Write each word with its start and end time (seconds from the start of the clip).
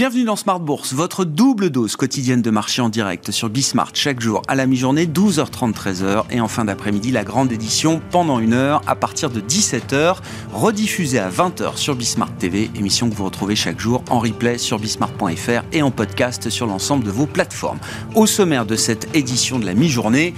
Bienvenue 0.00 0.24
dans 0.24 0.34
Smart 0.34 0.60
Bourse, 0.60 0.94
votre 0.94 1.26
double 1.26 1.68
dose 1.68 1.94
quotidienne 1.94 2.40
de 2.40 2.48
marché 2.48 2.80
en 2.80 2.88
direct 2.88 3.32
sur 3.32 3.50
Bismart 3.50 3.90
chaque 3.92 4.18
jour 4.18 4.40
à 4.48 4.54
la 4.54 4.64
mi-journée 4.64 5.04
12h30 5.04 5.74
13h 5.74 6.24
et 6.30 6.40
en 6.40 6.48
fin 6.48 6.64
d'après-midi 6.64 7.10
la 7.10 7.22
grande 7.22 7.52
édition 7.52 8.00
pendant 8.10 8.38
une 8.38 8.54
heure 8.54 8.80
à 8.86 8.94
partir 8.94 9.28
de 9.28 9.42
17h 9.42 10.16
rediffusée 10.54 11.18
à 11.18 11.28
20h 11.28 11.76
sur 11.76 11.96
Bismart 11.96 12.34
TV, 12.38 12.70
émission 12.76 13.10
que 13.10 13.14
vous 13.14 13.26
retrouvez 13.26 13.54
chaque 13.54 13.78
jour 13.78 14.02
en 14.08 14.20
replay 14.20 14.56
sur 14.56 14.78
bismart.fr 14.78 15.64
et 15.70 15.82
en 15.82 15.90
podcast 15.90 16.48
sur 16.48 16.66
l'ensemble 16.66 17.04
de 17.04 17.10
vos 17.10 17.26
plateformes. 17.26 17.80
Au 18.14 18.24
sommaire 18.24 18.64
de 18.64 18.76
cette 18.76 19.14
édition 19.14 19.58
de 19.58 19.66
la 19.66 19.74
mi-journée, 19.74 20.32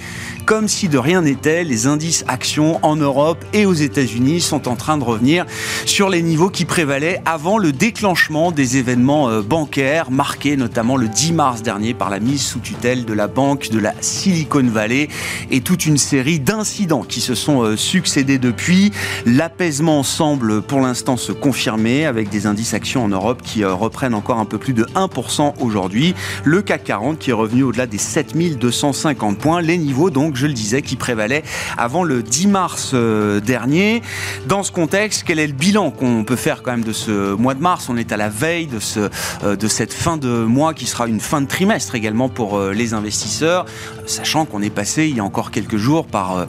comme 0.45 0.69
si 0.69 0.89
de 0.89 0.99
rien 0.99 1.23
n'était, 1.23 1.65
les 1.65 1.87
indices 1.87 2.25
actions 2.29 2.79
en 2.83 2.97
Europe 2.97 3.45
et 3.53 3.67
aux 3.67 3.73
États-Unis 3.73 4.41
sont 4.41 4.69
en 4.69 4.77
train 4.77 4.99
de 4.99 5.05
revenir 5.05 5.47
sur 5.87 6.09
les 6.09 6.23
niveaux 6.23 6.51
qui 6.51 6.65
prévalaient 6.65 7.21
avant 7.25 7.59
le 7.59 7.73
déclenchement 7.73 8.51
des 8.51 8.77
événements 8.77 9.29
euh, 9.29 9.43
bancaire, 9.43 10.11
marqué 10.11 10.57
notamment 10.57 10.97
le 10.97 11.09
10 11.09 11.33
mars 11.33 11.63
dernier 11.63 11.95
par 11.95 12.11
la 12.11 12.21
mise 12.21 12.43
sous 12.43 12.61
tutelle 12.61 13.05
de 13.05 13.13
la 13.13 13.29
banque 13.29 13.71
de 13.71 13.79
la 13.79 13.95
Silicon 14.01 14.65
Valley 14.65 15.09
et 15.51 15.61
toute 15.61 15.87
une 15.87 15.99
série 15.99 16.41
d'incidents 16.41 17.03
qui 17.03 17.21
se 17.21 17.35
sont 17.35 17.63
euh, 17.63 17.77
succédés 17.77 18.39
depuis. 18.39 18.93
L'apaisement 19.27 20.03
semble 20.03 20.63
pour 20.63 20.81
l'instant 20.81 21.17
se 21.17 21.33
confirmer 21.33 22.07
avec 22.07 22.29
des 22.29 22.47
indices 22.47 22.75
actions 22.75 23.05
en 23.05 23.09
Europe 23.09 23.43
qui 23.43 23.65
euh, 23.65 23.75
reprennent 23.75 24.15
encore 24.15 24.39
un 24.39 24.45
peu 24.45 24.59
plus 24.59 24.75
de 24.75 24.85
1% 24.95 25.55
aujourd'hui. 25.61 26.15
Le 26.45 26.63
CAC 26.63 26.85
40 26.85 27.19
qui 27.19 27.31
est 27.31 27.35
revenu 27.35 27.63
au-delà 27.63 27.87
des 27.87 27.99
7250 27.99 29.39
points, 29.39 29.61
les 29.61 29.79
niveaux 29.79 30.11
donc, 30.11 30.32
je 30.37 30.47
le 30.47 30.53
disais, 30.53 30.83
qui 30.83 30.97
prévalaient 30.97 31.43
avant 31.77 32.05
le 32.05 32.23
10 32.23 32.47
mars 32.47 32.91
euh, 32.95 33.41
dernier. 33.41 34.03
Dans 34.47 34.63
ce 34.63 34.73
contexte, 34.73 35.25
quel 35.27 35.39
est 35.39 35.47
le 35.47 35.53
bilan 35.53 35.91
qu'on 35.91 36.25
peut 36.25 36.37
faire 36.37 36.63
quand 36.63 36.73
même 36.73 36.85
de 36.85 36.93
ce 36.93 37.35
mois 37.35 37.55
de 37.55 37.61
mars? 37.61 37.89
On 37.89 37.97
est 37.97 38.13
à 38.13 38.17
la 38.17 38.29
veille 38.29 38.67
de 38.67 38.79
ce 38.79 39.11
euh, 39.45 39.57
de 39.57 39.69
cette 39.69 39.93
fin 39.93 40.17
de 40.17 40.29
mois 40.29 40.75
qui 40.75 40.87
sera 40.87 41.07
une 41.07 41.21
fin 41.21 41.41
de 41.41 41.47
trimestre 41.47 41.95
également 41.95 42.29
pour 42.29 42.59
euh, 42.59 42.73
les 42.73 42.95
investisseurs, 42.95 43.67
sachant 44.07 44.45
qu'on 44.45 44.63
est 44.63 44.71
passé 44.71 45.07
il 45.09 45.17
y 45.17 45.21
a 45.21 45.25
encore 45.25 45.51
quelques 45.51 45.77
jours 45.77 46.07
par 46.07 46.47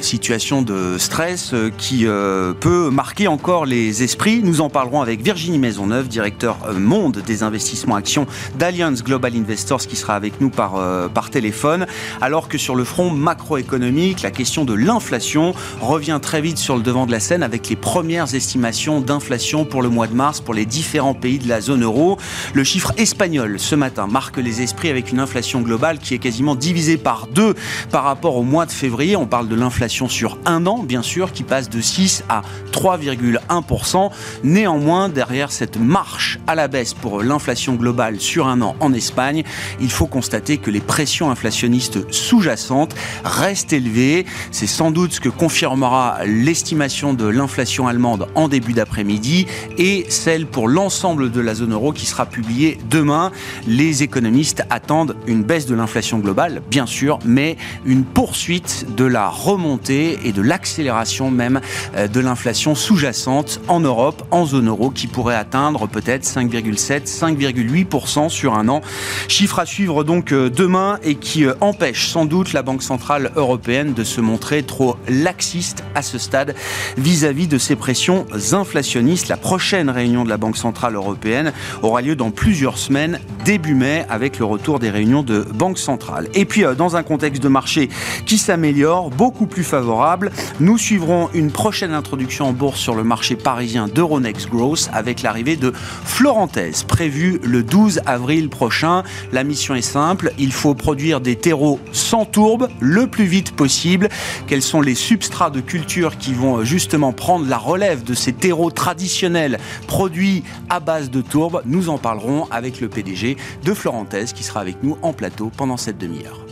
situation 0.00 0.62
de 0.62 0.96
stress 0.98 1.52
euh, 1.52 1.70
qui 1.76 2.06
euh, 2.06 2.52
peut 2.52 2.90
marquer 2.90 3.28
encore 3.28 3.66
les 3.66 4.02
esprits. 4.02 4.40
Nous 4.42 4.60
en 4.60 4.70
parlerons 4.70 5.02
avec 5.02 5.22
Virginie 5.22 5.58
Maisonneuve, 5.58 6.08
directeur 6.08 6.58
euh, 6.68 6.78
monde 6.78 7.22
des 7.26 7.42
investissements 7.42 7.96
actions 7.96 8.26
d'Alliance 8.58 9.02
Global 9.02 9.34
Investors, 9.36 9.80
qui 9.80 9.96
sera 9.96 10.14
avec 10.14 10.40
nous 10.40 10.50
par, 10.50 10.74
par 11.10 11.30
téléphone. 11.30 11.86
Alors 12.20 12.48
que 12.48 12.58
sur 12.58 12.74
le 12.74 12.84
front 12.84 13.10
macroéconomique, 13.10 14.22
la 14.22 14.30
question 14.30 14.64
de 14.64 14.74
l'inflation 14.74 15.54
revient 15.80 16.18
très 16.20 16.40
vite 16.40 16.58
sur 16.58 16.76
le 16.76 16.82
devant 16.82 17.06
de 17.06 17.12
la 17.12 17.20
scène 17.20 17.42
avec 17.42 17.68
les 17.68 17.76
premières 17.76 18.34
estimations 18.34 19.00
d'inflation 19.00 19.64
pour 19.64 19.82
le 19.82 19.88
mois 19.88 20.06
de 20.06 20.14
mars 20.14 20.40
pour 20.40 20.54
les 20.54 20.66
différents 20.66 21.14
pays 21.14 21.38
de 21.38 21.48
la 21.48 21.60
zone 21.60 21.84
euro. 21.84 22.18
Le 22.54 22.64
chiffre 22.64 22.92
espagnol 22.96 23.58
ce 23.58 23.74
matin 23.74 24.06
marque 24.06 24.38
les 24.38 24.62
esprits 24.62 24.90
avec 24.90 25.12
une 25.12 25.20
inflation 25.20 25.60
globale 25.60 25.98
qui 25.98 26.14
est 26.14 26.18
quasiment 26.18 26.54
divisée 26.54 26.96
par 26.96 27.26
deux 27.28 27.54
par 27.90 28.04
rapport 28.04 28.36
au 28.36 28.42
mois 28.42 28.66
de 28.66 28.72
février. 28.72 29.16
On 29.16 29.26
parle 29.26 29.48
de 29.48 29.54
l'inflation 29.54 29.67
sur 30.08 30.38
un 30.44 30.66
an, 30.66 30.82
bien 30.82 31.02
sûr, 31.02 31.32
qui 31.32 31.42
passe 31.42 31.68
de 31.70 31.80
6 31.80 32.24
à 32.28 32.42
3,1%. 32.72 34.10
Néanmoins, 34.44 35.08
derrière 35.08 35.52
cette 35.52 35.78
marche 35.78 36.38
à 36.46 36.54
la 36.54 36.68
baisse 36.68 36.94
pour 36.94 37.22
l'inflation 37.22 37.74
globale 37.74 38.20
sur 38.20 38.46
un 38.46 38.60
an 38.60 38.76
en 38.80 38.92
Espagne, 38.92 39.44
il 39.80 39.90
faut 39.90 40.06
constater 40.06 40.58
que 40.58 40.70
les 40.70 40.80
pressions 40.80 41.30
inflationnistes 41.30 42.10
sous-jacentes 42.12 42.94
restent 43.24 43.72
élevées. 43.72 44.26
C'est 44.50 44.66
sans 44.66 44.90
doute 44.90 45.12
ce 45.12 45.20
que 45.20 45.28
confirmera 45.28 46.18
l'estimation 46.26 47.14
de 47.14 47.26
l'inflation 47.26 47.88
allemande 47.88 48.28
en 48.34 48.48
début 48.48 48.72
d'après-midi 48.72 49.46
et 49.78 50.06
celle 50.08 50.46
pour 50.46 50.68
l'ensemble 50.68 51.30
de 51.30 51.40
la 51.40 51.54
zone 51.54 51.72
euro 51.72 51.92
qui 51.92 52.06
sera 52.06 52.26
publiée 52.26 52.78
demain. 52.90 53.32
Les 53.66 54.02
économistes 54.02 54.64
attendent 54.70 55.16
une 55.26 55.42
baisse 55.42 55.66
de 55.66 55.74
l'inflation 55.74 56.18
globale, 56.18 56.62
bien 56.70 56.86
sûr, 56.86 57.18
mais 57.24 57.56
une 57.84 58.04
poursuite 58.04 58.86
de 58.96 59.04
la 59.04 59.28
remontée 59.28 59.57
et 59.88 60.32
de 60.32 60.40
l'accélération 60.40 61.32
même 61.32 61.60
euh, 61.96 62.06
de 62.06 62.20
l'inflation 62.20 62.76
sous-jacente 62.76 63.60
en 63.66 63.80
Europe, 63.80 64.22
en 64.30 64.46
zone 64.46 64.68
euro, 64.68 64.90
qui 64.90 65.08
pourrait 65.08 65.34
atteindre 65.34 65.88
peut-être 65.88 66.24
5,7, 66.24 67.06
5,8% 67.06 68.28
sur 68.28 68.54
un 68.54 68.68
an. 68.68 68.82
Chiffre 69.26 69.58
à 69.58 69.66
suivre 69.66 70.04
donc 70.04 70.32
euh, 70.32 70.48
demain 70.48 71.00
et 71.02 71.16
qui 71.16 71.44
euh, 71.44 71.54
empêche 71.60 72.08
sans 72.08 72.24
doute 72.24 72.52
la 72.52 72.62
Banque 72.62 72.84
Centrale 72.84 73.32
Européenne 73.34 73.94
de 73.94 74.04
se 74.04 74.20
montrer 74.20 74.62
trop 74.62 74.96
laxiste 75.08 75.82
à 75.96 76.02
ce 76.02 76.18
stade 76.18 76.54
vis-à-vis 76.96 77.48
de 77.48 77.58
ces 77.58 77.74
pressions 77.74 78.26
inflationnistes. 78.52 79.26
La 79.26 79.36
prochaine 79.36 79.90
réunion 79.90 80.22
de 80.22 80.28
la 80.28 80.36
Banque 80.36 80.56
Centrale 80.56 80.94
Européenne 80.94 81.52
aura 81.82 82.00
lieu 82.00 82.14
dans 82.14 82.30
plusieurs 82.30 82.78
semaines, 82.78 83.18
début 83.44 83.74
mai, 83.74 84.06
avec 84.08 84.38
le 84.38 84.44
retour 84.44 84.78
des 84.78 84.90
réunions 84.90 85.24
de 85.24 85.40
Banque 85.40 85.78
Centrale. 85.78 86.28
Et 86.34 86.44
puis, 86.44 86.62
dans 86.76 86.94
un 86.94 87.02
contexte 87.02 87.42
de 87.42 87.48
marché 87.48 87.88
qui 88.24 88.38
s'améliore, 88.38 89.10
beaucoup 89.10 89.47
plus 89.48 89.64
favorable. 89.64 90.30
Nous 90.60 90.78
suivrons 90.78 91.28
une 91.34 91.50
prochaine 91.50 91.92
introduction 91.92 92.46
en 92.46 92.52
bourse 92.52 92.78
sur 92.78 92.94
le 92.94 93.04
marché 93.04 93.34
parisien 93.34 93.88
d'Euronext 93.88 94.48
Growth 94.48 94.88
avec 94.92 95.22
l'arrivée 95.22 95.56
de 95.56 95.72
Florentès, 96.04 96.84
prévue 96.84 97.40
le 97.42 97.62
12 97.62 98.02
avril 98.06 98.48
prochain. 98.48 99.02
La 99.32 99.44
mission 99.44 99.74
est 99.74 99.82
simple, 99.82 100.32
il 100.38 100.52
faut 100.52 100.74
produire 100.74 101.20
des 101.20 101.36
terreaux 101.36 101.80
sans 101.92 102.24
tourbe 102.24 102.68
le 102.80 103.06
plus 103.06 103.24
vite 103.24 103.52
possible. 103.52 104.08
Quels 104.46 104.62
sont 104.62 104.80
les 104.80 104.94
substrats 104.94 105.50
de 105.50 105.60
culture 105.60 106.18
qui 106.18 106.34
vont 106.34 106.64
justement 106.64 107.12
prendre 107.12 107.48
la 107.48 107.58
relève 107.58 108.04
de 108.04 108.14
ces 108.14 108.32
terreaux 108.32 108.70
traditionnels 108.70 109.58
produits 109.86 110.44
à 110.68 110.80
base 110.80 111.10
de 111.10 111.20
tourbe? 111.20 111.62
Nous 111.66 111.88
en 111.88 111.98
parlerons 111.98 112.46
avec 112.50 112.80
le 112.80 112.88
PDG 112.88 113.36
de 113.64 113.74
Florentès 113.74 114.32
qui 114.32 114.44
sera 114.44 114.60
avec 114.60 114.82
nous 114.82 114.96
en 115.02 115.12
plateau 115.12 115.50
pendant 115.56 115.76
cette 115.76 115.98
demi-heure. 115.98 116.47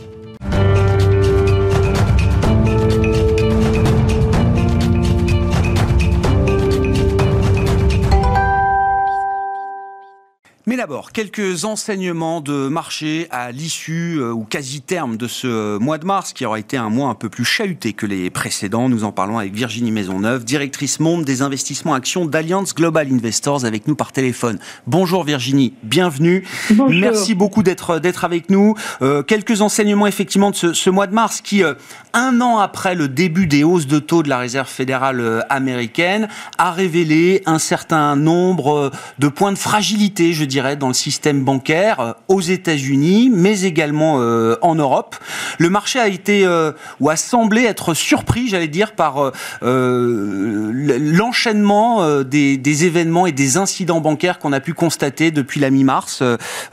Mais 10.77 10.83
d'abord, 10.83 11.11
quelques 11.11 11.65
enseignements 11.65 12.39
de 12.39 12.67
marché 12.67 13.27
à 13.31 13.51
l'issue 13.51 14.19
euh, 14.19 14.31
ou 14.31 14.43
quasi-terme 14.43 15.17
de 15.17 15.27
ce 15.27 15.79
mois 15.79 15.97
de 15.97 16.05
mars, 16.05 16.33
qui 16.33 16.45
aura 16.45 16.59
été 16.59 16.77
un 16.77 16.91
mois 16.91 17.09
un 17.09 17.15
peu 17.15 17.29
plus 17.29 17.45
chahuté 17.45 17.93
que 17.93 18.05
les 18.05 18.29
précédents. 18.29 18.87
Nous 18.87 19.03
en 19.03 19.11
parlons 19.11 19.39
avec 19.39 19.55
Virginie 19.55 19.91
Maisonneuve, 19.91 20.45
directrice 20.45 20.99
monde 20.99 21.25
des 21.25 21.41
investissements 21.41 21.95
actions 21.95 22.27
d'Alliance 22.27 22.75
Global 22.75 23.07
Investors, 23.11 23.65
avec 23.65 23.87
nous 23.87 23.95
par 23.95 24.11
téléphone. 24.11 24.59
Bonjour 24.85 25.23
Virginie, 25.23 25.73
bienvenue. 25.81 26.43
Bonjour. 26.69 26.89
Merci 26.89 27.33
beaucoup 27.33 27.63
d'être 27.63 27.97
d'être 27.97 28.23
avec 28.23 28.51
nous. 28.51 28.75
Euh, 29.01 29.23
quelques 29.23 29.61
enseignements 29.61 30.05
effectivement 30.05 30.51
de 30.51 30.55
ce, 30.55 30.73
ce 30.73 30.91
mois 30.91 31.07
de 31.07 31.13
mars 31.15 31.41
qui, 31.41 31.63
euh, 31.63 31.73
un 32.17 32.41
an 32.41 32.57
après 32.57 32.95
le 32.95 33.07
début 33.07 33.47
des 33.47 33.63
hausses 33.63 33.87
de 33.87 33.99
taux 33.99 34.23
de 34.23 34.29
la 34.29 34.39
Réserve 34.39 34.67
fédérale 34.67 35.19
euh, 35.19 35.41
américaine, 35.49 36.27
a 36.57 36.71
révélé 36.71 37.43
un 37.45 37.59
certain 37.59 38.15
nombre 38.15 38.75
euh, 38.75 38.89
de 39.19 39.27
points 39.27 39.51
de 39.51 39.57
fragilité, 39.57 40.33
je 40.33 40.43
dirais 40.43 40.66
dans 40.75 40.89
le 40.89 40.93
système 40.93 41.43
bancaire 41.43 41.99
euh, 41.99 42.13
aux 42.27 42.41
États-Unis, 42.41 43.31
mais 43.31 43.61
également 43.61 44.17
euh, 44.19 44.57
en 44.61 44.75
Europe. 44.75 45.15
Le 45.57 45.69
marché 45.69 45.99
a 45.99 46.07
été 46.07 46.45
euh, 46.45 46.71
ou 46.99 47.09
a 47.09 47.15
semblé 47.15 47.63
être 47.63 47.93
surpris, 47.93 48.49
j'allais 48.49 48.67
dire, 48.67 48.93
par 48.93 49.31
l'enchaînement 49.61 52.21
des, 52.23 52.85
événements 52.85 53.27
et 53.27 53.31
des 53.31 53.57
incidents 53.57 54.01
bancaires 54.01 54.39
qu'on 54.39 54.53
a 54.53 54.59
pu 54.59 54.73
constater 54.73 55.31
depuis 55.31 55.59
la 55.59 55.69
mi-mars, 55.69 56.23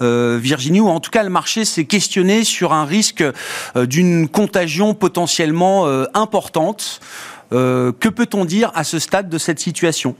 Virginie, 0.01 0.81
ou 0.81 0.89
en 0.89 1.01
tout 1.01 1.11
cas 1.11 1.23
le 1.23 1.31
marché 1.31 1.65
s'est 1.65 1.85
questionné 1.85 2.45
sur 2.45 2.73
un 2.73 2.85
risque 2.85 3.25
d'une 3.77 4.29
contagion 4.29 4.95
potentiellement 4.95 5.87
importante. 6.15 7.01
que 7.51 8.09
peut-on 8.09 8.45
dire 8.45 8.71
à 8.75 8.85
ce 8.85 8.99
stade 8.99 9.29
de 9.29 9.39
cette 9.39 9.61
situation? 9.61 10.15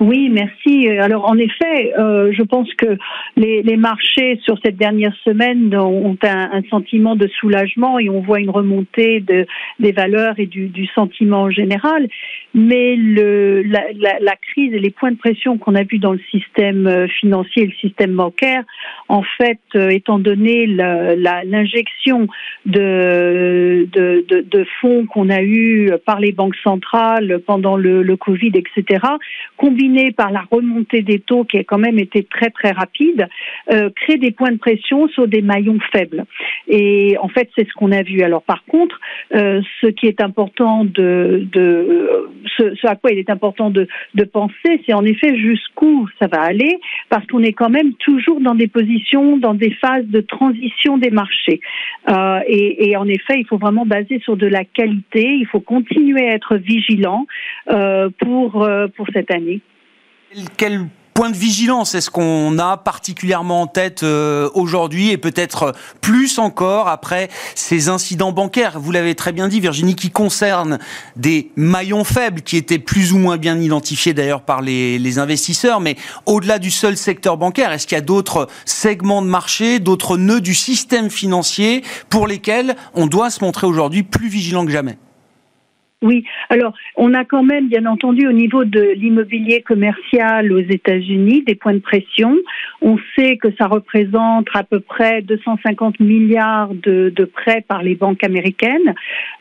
Oui, 0.00 0.30
merci. 0.30 0.88
Alors 0.88 1.28
en 1.28 1.36
effet, 1.36 1.92
euh, 1.98 2.32
je 2.32 2.42
pense 2.42 2.72
que 2.74 2.96
les, 3.36 3.62
marchés 3.76 4.40
sur 4.44 4.58
cette 4.64 4.76
dernière 4.76 5.14
semaine 5.24 5.74
ont 5.76 6.16
un, 6.22 6.62
sentiment 6.70 7.16
de 7.16 7.28
soulagement 7.28 7.98
et 7.98 8.08
on 8.08 8.20
voit 8.20 8.40
une 8.40 8.50
remontée 8.50 9.20
de, 9.20 9.46
des 9.78 9.92
valeurs 9.92 10.38
et 10.38 10.46
du, 10.46 10.86
sentiment 10.94 11.42
en 11.42 11.50
général. 11.50 12.08
Mais 12.54 12.96
la, 12.96 14.36
crise 14.52 14.72
et 14.72 14.78
les 14.78 14.90
points 14.90 15.12
de 15.12 15.18
pression 15.18 15.58
qu'on 15.58 15.74
a 15.74 15.82
vus 15.82 15.98
dans 15.98 16.12
le 16.12 16.20
système 16.30 16.86
euh, 16.86 17.06
financier 17.06 17.64
et 17.64 17.66
le 17.66 17.74
système 17.74 18.12
bancaire, 18.12 18.64
en 19.08 19.22
fait, 19.22 19.60
euh, 19.76 19.90
étant 19.90 20.18
donné 20.18 20.66
l'injection 20.66 22.26
de, 22.64 23.86
fonds 24.80 25.06
qu'on 25.06 25.28
a 25.28 25.42
eu 25.42 25.92
par 26.06 26.20
les 26.20 26.32
banques 26.32 26.56
centrales 26.64 27.40
pendant 27.46 27.76
le 27.76 28.16
Covid, 28.16 28.52
etc., 28.54 29.00
combiné 29.70 30.10
par 30.10 30.30
la 30.30 30.42
remontée 30.50 31.02
des 31.02 31.20
taux 31.20 31.44
qui 31.44 31.58
a 31.58 31.64
quand 31.64 31.78
même 31.78 31.98
été 31.98 32.24
très 32.24 32.50
très 32.50 32.72
rapide, 32.72 33.28
euh, 33.72 33.90
crée 33.94 34.16
des 34.16 34.32
points 34.32 34.50
de 34.50 34.58
pression 34.58 35.08
sur 35.08 35.28
des 35.28 35.42
maillons 35.42 35.78
faibles. 35.92 36.24
Et 36.66 37.16
en 37.20 37.28
fait, 37.28 37.48
c'est 37.54 37.68
ce 37.68 37.72
qu'on 37.74 37.92
a 37.92 38.02
vu. 38.02 38.22
Alors 38.22 38.42
par 38.42 38.64
contre, 38.64 38.98
euh, 39.34 39.60
ce 39.80 39.86
qui 39.86 40.06
est 40.06 40.20
important 40.20 40.84
de, 40.84 41.46
de 41.52 42.28
ce, 42.56 42.86
à 42.86 42.96
quoi 42.96 43.12
il 43.12 43.18
est 43.18 43.30
important 43.30 43.70
de, 43.70 43.86
de 44.14 44.24
penser, 44.24 44.82
c'est 44.84 44.92
en 44.92 45.04
effet 45.04 45.36
jusqu'où 45.36 46.08
ça 46.18 46.26
va 46.26 46.40
aller, 46.40 46.78
parce 47.08 47.26
qu'on 47.26 47.42
est 47.42 47.52
quand 47.52 47.70
même 47.70 47.94
toujours 47.94 48.40
dans 48.40 48.54
des 48.54 48.68
positions, 48.68 49.36
dans 49.36 49.54
des 49.54 49.70
phases 49.70 50.06
de 50.06 50.20
transition 50.20 50.98
des 50.98 51.10
marchés. 51.10 51.60
Euh, 52.08 52.40
et, 52.46 52.90
et, 52.90 52.96
en 52.96 53.06
effet, 53.06 53.38
il 53.38 53.46
faut 53.46 53.58
vraiment 53.58 53.86
baser 53.86 54.20
sur 54.24 54.36
de 54.36 54.46
la 54.46 54.64
qualité. 54.64 55.22
Il 55.42 55.46
faut 55.46 55.60
continuer 55.60 56.28
à 56.28 56.34
être 56.34 56.56
vigilant 56.56 57.26
euh, 57.70 58.08
pour 58.18 58.62
euh, 58.62 58.88
pour 58.88 59.06
cette 59.14 59.30
année. 59.30 59.59
Quel 60.56 60.86
point 61.12 61.30
de 61.30 61.36
vigilance 61.36 61.96
est-ce 61.96 62.08
qu'on 62.08 62.56
a 62.60 62.76
particulièrement 62.76 63.62
en 63.62 63.66
tête 63.66 64.04
euh, 64.04 64.48
aujourd'hui 64.54 65.10
et 65.10 65.16
peut-être 65.16 65.74
plus 66.00 66.38
encore 66.38 66.86
après 66.86 67.30
ces 67.56 67.88
incidents 67.88 68.30
bancaires? 68.30 68.78
Vous 68.78 68.92
l'avez 68.92 69.16
très 69.16 69.32
bien 69.32 69.48
dit, 69.48 69.58
Virginie, 69.58 69.96
qui 69.96 70.10
concernent 70.10 70.78
des 71.16 71.50
maillons 71.56 72.04
faibles 72.04 72.42
qui 72.42 72.56
étaient 72.56 72.78
plus 72.78 73.12
ou 73.12 73.18
moins 73.18 73.38
bien 73.38 73.58
identifiés 73.58 74.14
d'ailleurs 74.14 74.42
par 74.42 74.62
les, 74.62 75.00
les, 75.00 75.18
investisseurs, 75.18 75.80
mais 75.80 75.96
au-delà 76.26 76.60
du 76.60 76.70
seul 76.70 76.96
secteur 76.96 77.36
bancaire, 77.36 77.72
est-ce 77.72 77.88
qu'il 77.88 77.96
y 77.96 77.98
a 77.98 78.04
d'autres 78.04 78.46
segments 78.64 79.22
de 79.22 79.26
marché, 79.26 79.80
d'autres 79.80 80.16
nœuds 80.16 80.40
du 80.40 80.54
système 80.54 81.10
financier 81.10 81.82
pour 82.08 82.28
lesquels 82.28 82.76
on 82.94 83.08
doit 83.08 83.30
se 83.30 83.42
montrer 83.42 83.66
aujourd'hui 83.66 84.04
plus 84.04 84.28
vigilant 84.28 84.64
que 84.64 84.70
jamais? 84.70 84.96
Oui, 86.02 86.24
alors 86.48 86.72
on 86.96 87.12
a 87.12 87.26
quand 87.26 87.42
même, 87.42 87.68
bien 87.68 87.84
entendu, 87.84 88.26
au 88.26 88.32
niveau 88.32 88.64
de 88.64 88.94
l'immobilier 88.96 89.60
commercial 89.60 90.50
aux 90.50 90.60
États-Unis, 90.60 91.42
des 91.46 91.54
points 91.54 91.74
de 91.74 91.78
pression. 91.78 92.38
On 92.80 92.96
sait 93.14 93.36
que 93.36 93.48
ça 93.58 93.66
représente 93.66 94.48
à 94.54 94.62
peu 94.62 94.80
près 94.80 95.20
250 95.20 96.00
milliards 96.00 96.72
de, 96.72 97.12
de 97.14 97.24
prêts 97.26 97.62
par 97.68 97.82
les 97.82 97.96
banques 97.96 98.24
américaines. 98.24 98.94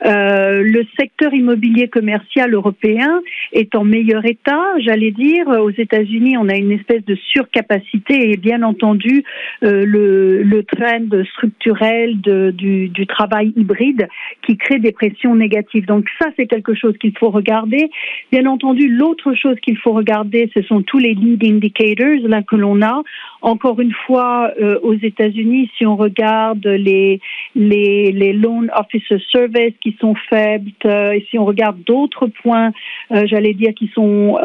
Euh, 0.05 0.61
le 0.61 0.85
secteur 0.99 1.33
immobilier 1.33 1.87
commercial 1.87 2.53
européen 2.53 3.21
est 3.53 3.73
en 3.75 3.85
meilleur 3.85 4.25
état, 4.25 4.65
j'allais 4.79 5.11
dire. 5.11 5.47
Aux 5.47 5.71
États-Unis, 5.71 6.35
on 6.37 6.49
a 6.49 6.57
une 6.57 6.73
espèce 6.73 7.05
de 7.05 7.15
surcapacité 7.15 8.31
et 8.31 8.35
bien 8.35 8.63
entendu 8.63 9.23
euh, 9.63 9.85
le, 9.85 10.43
le 10.43 10.63
trend 10.65 11.23
structurel 11.35 12.19
de, 12.19 12.51
du, 12.51 12.89
du 12.89 13.07
travail 13.07 13.53
hybride 13.55 14.09
qui 14.45 14.57
crée 14.57 14.79
des 14.79 14.91
pressions 14.91 15.35
négatives. 15.35 15.85
Donc 15.85 16.05
ça, 16.19 16.27
c'est 16.35 16.48
quelque 16.49 16.73
chose 16.73 16.97
qu'il 16.97 17.17
faut 17.17 17.29
regarder. 17.29 17.89
Bien 18.31 18.45
entendu, 18.45 18.89
l'autre 18.89 19.33
chose 19.33 19.55
qu'il 19.61 19.77
faut 19.77 19.93
regarder, 19.93 20.49
ce 20.53 20.61
sont 20.63 20.81
tous 20.81 20.97
les 20.97 21.13
lead 21.13 21.43
indicators 21.43 22.27
là 22.27 22.41
que 22.43 22.55
l'on 22.55 22.81
a. 22.81 23.03
Encore 23.41 23.79
une 23.79 23.93
fois, 24.05 24.51
euh, 24.59 24.79
aux 24.83 24.95
États-Unis, 24.95 25.69
si 25.77 25.85
on 25.85 25.95
regarde 25.95 26.65
les 26.65 27.21
les 27.55 28.11
les 28.11 28.33
loan 28.33 28.67
officer 28.75 29.17
services 29.31 29.75
qui 29.81 29.95
sont 30.01 30.15
faibles, 30.29 30.71
euh, 30.85 31.11
et 31.11 31.25
si 31.29 31.39
on 31.39 31.45
regarde 31.45 31.81
d'autres 31.83 32.27
points, 32.27 32.71
euh, 33.11 33.25
j'allais 33.27 33.53
dire 33.53 33.73
qui 33.73 33.89
sont 33.95 34.37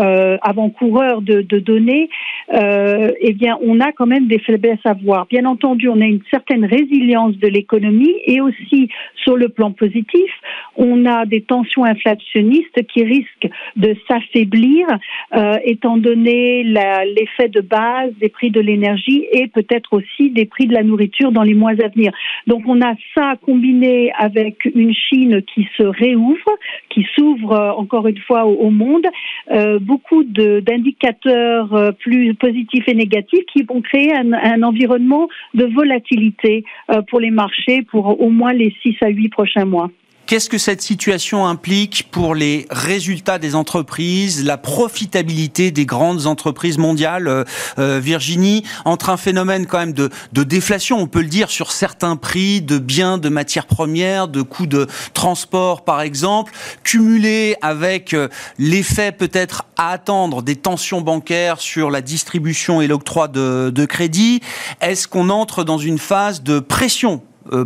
avant-coureurs 0.43 1.23
de, 1.23 1.43
de 1.43 1.59
données, 1.59 2.09
eh 2.53 3.33
bien, 3.33 3.59
on 3.63 3.81
a 3.81 3.93
quand 3.93 4.07
même 4.07 4.27
des 4.27 4.39
faiblesses 4.39 4.85
à 4.85 4.95
voir. 4.95 5.27
Bien 5.27 5.45
entendu, 5.45 5.89
on 5.89 6.01
a 6.01 6.07
une 6.07 6.23
certaine 6.31 6.65
résilience 6.65 7.37
de 7.39 7.49
l'économie 7.49 8.15
et 8.27 8.41
aussi 8.41 8.89
sur 9.17 9.37
le 9.37 9.49
plan 9.49 9.73
positif, 9.73 10.31
on 10.77 11.07
a 11.07 11.25
des 11.27 11.41
tensions 11.41 11.85
inflationniste 11.85 12.87
qui 12.93 13.05
risque 13.05 13.49
de 13.77 13.97
s'affaiblir 14.09 14.87
euh, 15.35 15.57
étant 15.65 15.97
donné 15.97 16.63
l'effet 16.63 17.49
de 17.49 17.61
base 17.61 18.13
des 18.21 18.29
prix 18.29 18.51
de 18.51 18.61
l'énergie 18.61 18.84
et 19.33 19.47
peut-être 19.49 19.93
aussi 19.93 20.31
des 20.31 20.45
prix 20.45 20.67
de 20.67 20.75
la 20.75 20.83
nourriture 20.83 21.33
dans 21.33 21.43
les 21.43 21.55
mois 21.55 21.71
à 21.71 21.89
venir. 21.89 22.13
Donc 22.47 22.63
on 22.67 22.81
a 22.81 22.95
ça 23.15 23.35
combiné 23.43 24.13
avec 24.19 24.65
une 24.75 24.95
Chine 24.95 25.43
qui 25.43 25.67
se 25.77 25.83
réouvre, 25.83 26.59
qui 26.91 27.07
s'ouvre 27.15 27.53
euh, 27.53 27.71
encore 27.73 28.07
une 28.07 28.19
fois 28.19 28.45
au, 28.45 28.71
monde, 28.71 29.07
euh, 29.51 29.79
beaucoup 29.79 30.25
d'indicateurs 30.25 31.75
euh, 31.75 31.93
plus 31.93 32.35
positifs 32.35 32.85
et 32.89 32.95
négatifs 32.95 33.45
qui 33.53 33.63
vont 33.63 33.81
créer 33.81 34.13
un, 34.15 34.63
environnement 34.63 35.29
de 35.55 35.65
volatilité 35.65 36.65
pour 37.09 37.21
les 37.21 37.31
marchés 37.31 37.83
pour 37.83 38.21
au 38.21 38.31
moins 38.31 38.53
les 38.53 38.75
six 38.83 38.97
à 39.03 39.09
huit 39.09 39.29
prochains 39.29 39.65
mois. 39.65 39.91
Qu'est-ce 40.27 40.49
que 40.49 40.57
cette 40.57 40.81
situation 40.81 41.47
implique 41.47 42.09
pour 42.11 42.35
les 42.35 42.67
résultats 42.71 43.39
des 43.39 43.55
entreprises, 43.55 44.43
la 44.43 44.57
profitabilité 44.57 45.71
des 45.71 45.85
grandes 45.85 46.27
entreprises 46.27 46.79
mondiales, 46.79 47.29
euh, 47.29 47.45
euh, 47.79 48.01
Virginie, 48.03 48.65
entre 48.87 49.11
un 49.11 49.19
phénomène 49.19 49.67
quand 49.67 49.79
même 49.79 49.93
de, 49.93 50.11
déflation, 50.33 50.99
on 50.99 51.07
peut 51.07 51.21
le 51.21 51.29
dire, 51.29 51.51
sur 51.51 51.73
certains 51.73 52.17
prix 52.17 52.63
de 52.63 52.79
biens, 52.79 53.19
de 53.19 53.29
matières 53.29 53.67
premières, 53.67 54.27
de 54.29 54.41
coûts 54.41 54.67
de 54.67 54.87
transport 55.13 55.85
par 55.85 56.01
exemple, 56.01 56.53
cumulé 56.85 57.57
avec 57.61 58.15
euh, 58.15 58.29
l'effet 58.59 59.13
peut-être 59.13 59.65
à 59.77 59.91
attendre 59.91 60.41
des 60.41 60.57
tensions 60.57 61.03
bancaires 61.03 61.61
sur 61.61 61.91
la 61.91 62.01
distribution 62.01 62.81
et 62.81 62.87
l'octroi 62.87 63.29
de, 63.29 63.71
de 63.75 63.85
crédit, 63.85 64.41
est-ce 64.81 65.07
qu'on 65.07 65.29
entre 65.29 65.65
dans 65.65 65.79
une 65.79 65.99
phase 65.99 66.43
de 66.43 66.61
pression 66.61 67.23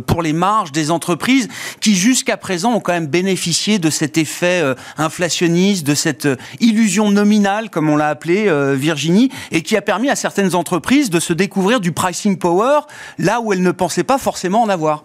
pour 0.07 0.21
les 0.21 0.33
marges 0.33 0.71
des 0.71 0.91
entreprises 0.91 1.47
qui 1.79 1.95
jusqu'à 1.95 2.37
présent 2.37 2.73
ont 2.73 2.79
quand 2.79 2.93
même 2.93 3.07
bénéficié 3.07 3.79
de 3.79 3.89
cet 3.89 4.17
effet 4.17 4.61
euh, 4.61 4.75
inflationniste, 4.97 5.85
de 5.85 5.95
cette 5.95 6.25
euh, 6.25 6.35
illusion 6.59 7.11
nominale, 7.11 7.69
comme 7.69 7.89
on 7.89 7.95
l'a 7.95 8.09
appelé 8.09 8.49
Virginie, 8.75 9.29
et 9.51 9.61
qui 9.61 9.77
a 9.77 9.81
permis 9.81 10.09
à 10.09 10.15
certaines 10.15 10.55
entreprises 10.55 11.09
de 11.09 11.19
se 11.19 11.33
découvrir 11.33 11.79
du 11.79 11.91
pricing 11.91 12.37
power 12.37 12.81
là 13.17 13.41
où 13.41 13.53
elles 13.53 13.61
ne 13.61 13.71
pensaient 13.71 14.03
pas 14.03 14.17
forcément 14.17 14.63
en 14.63 14.69
avoir. 14.69 15.03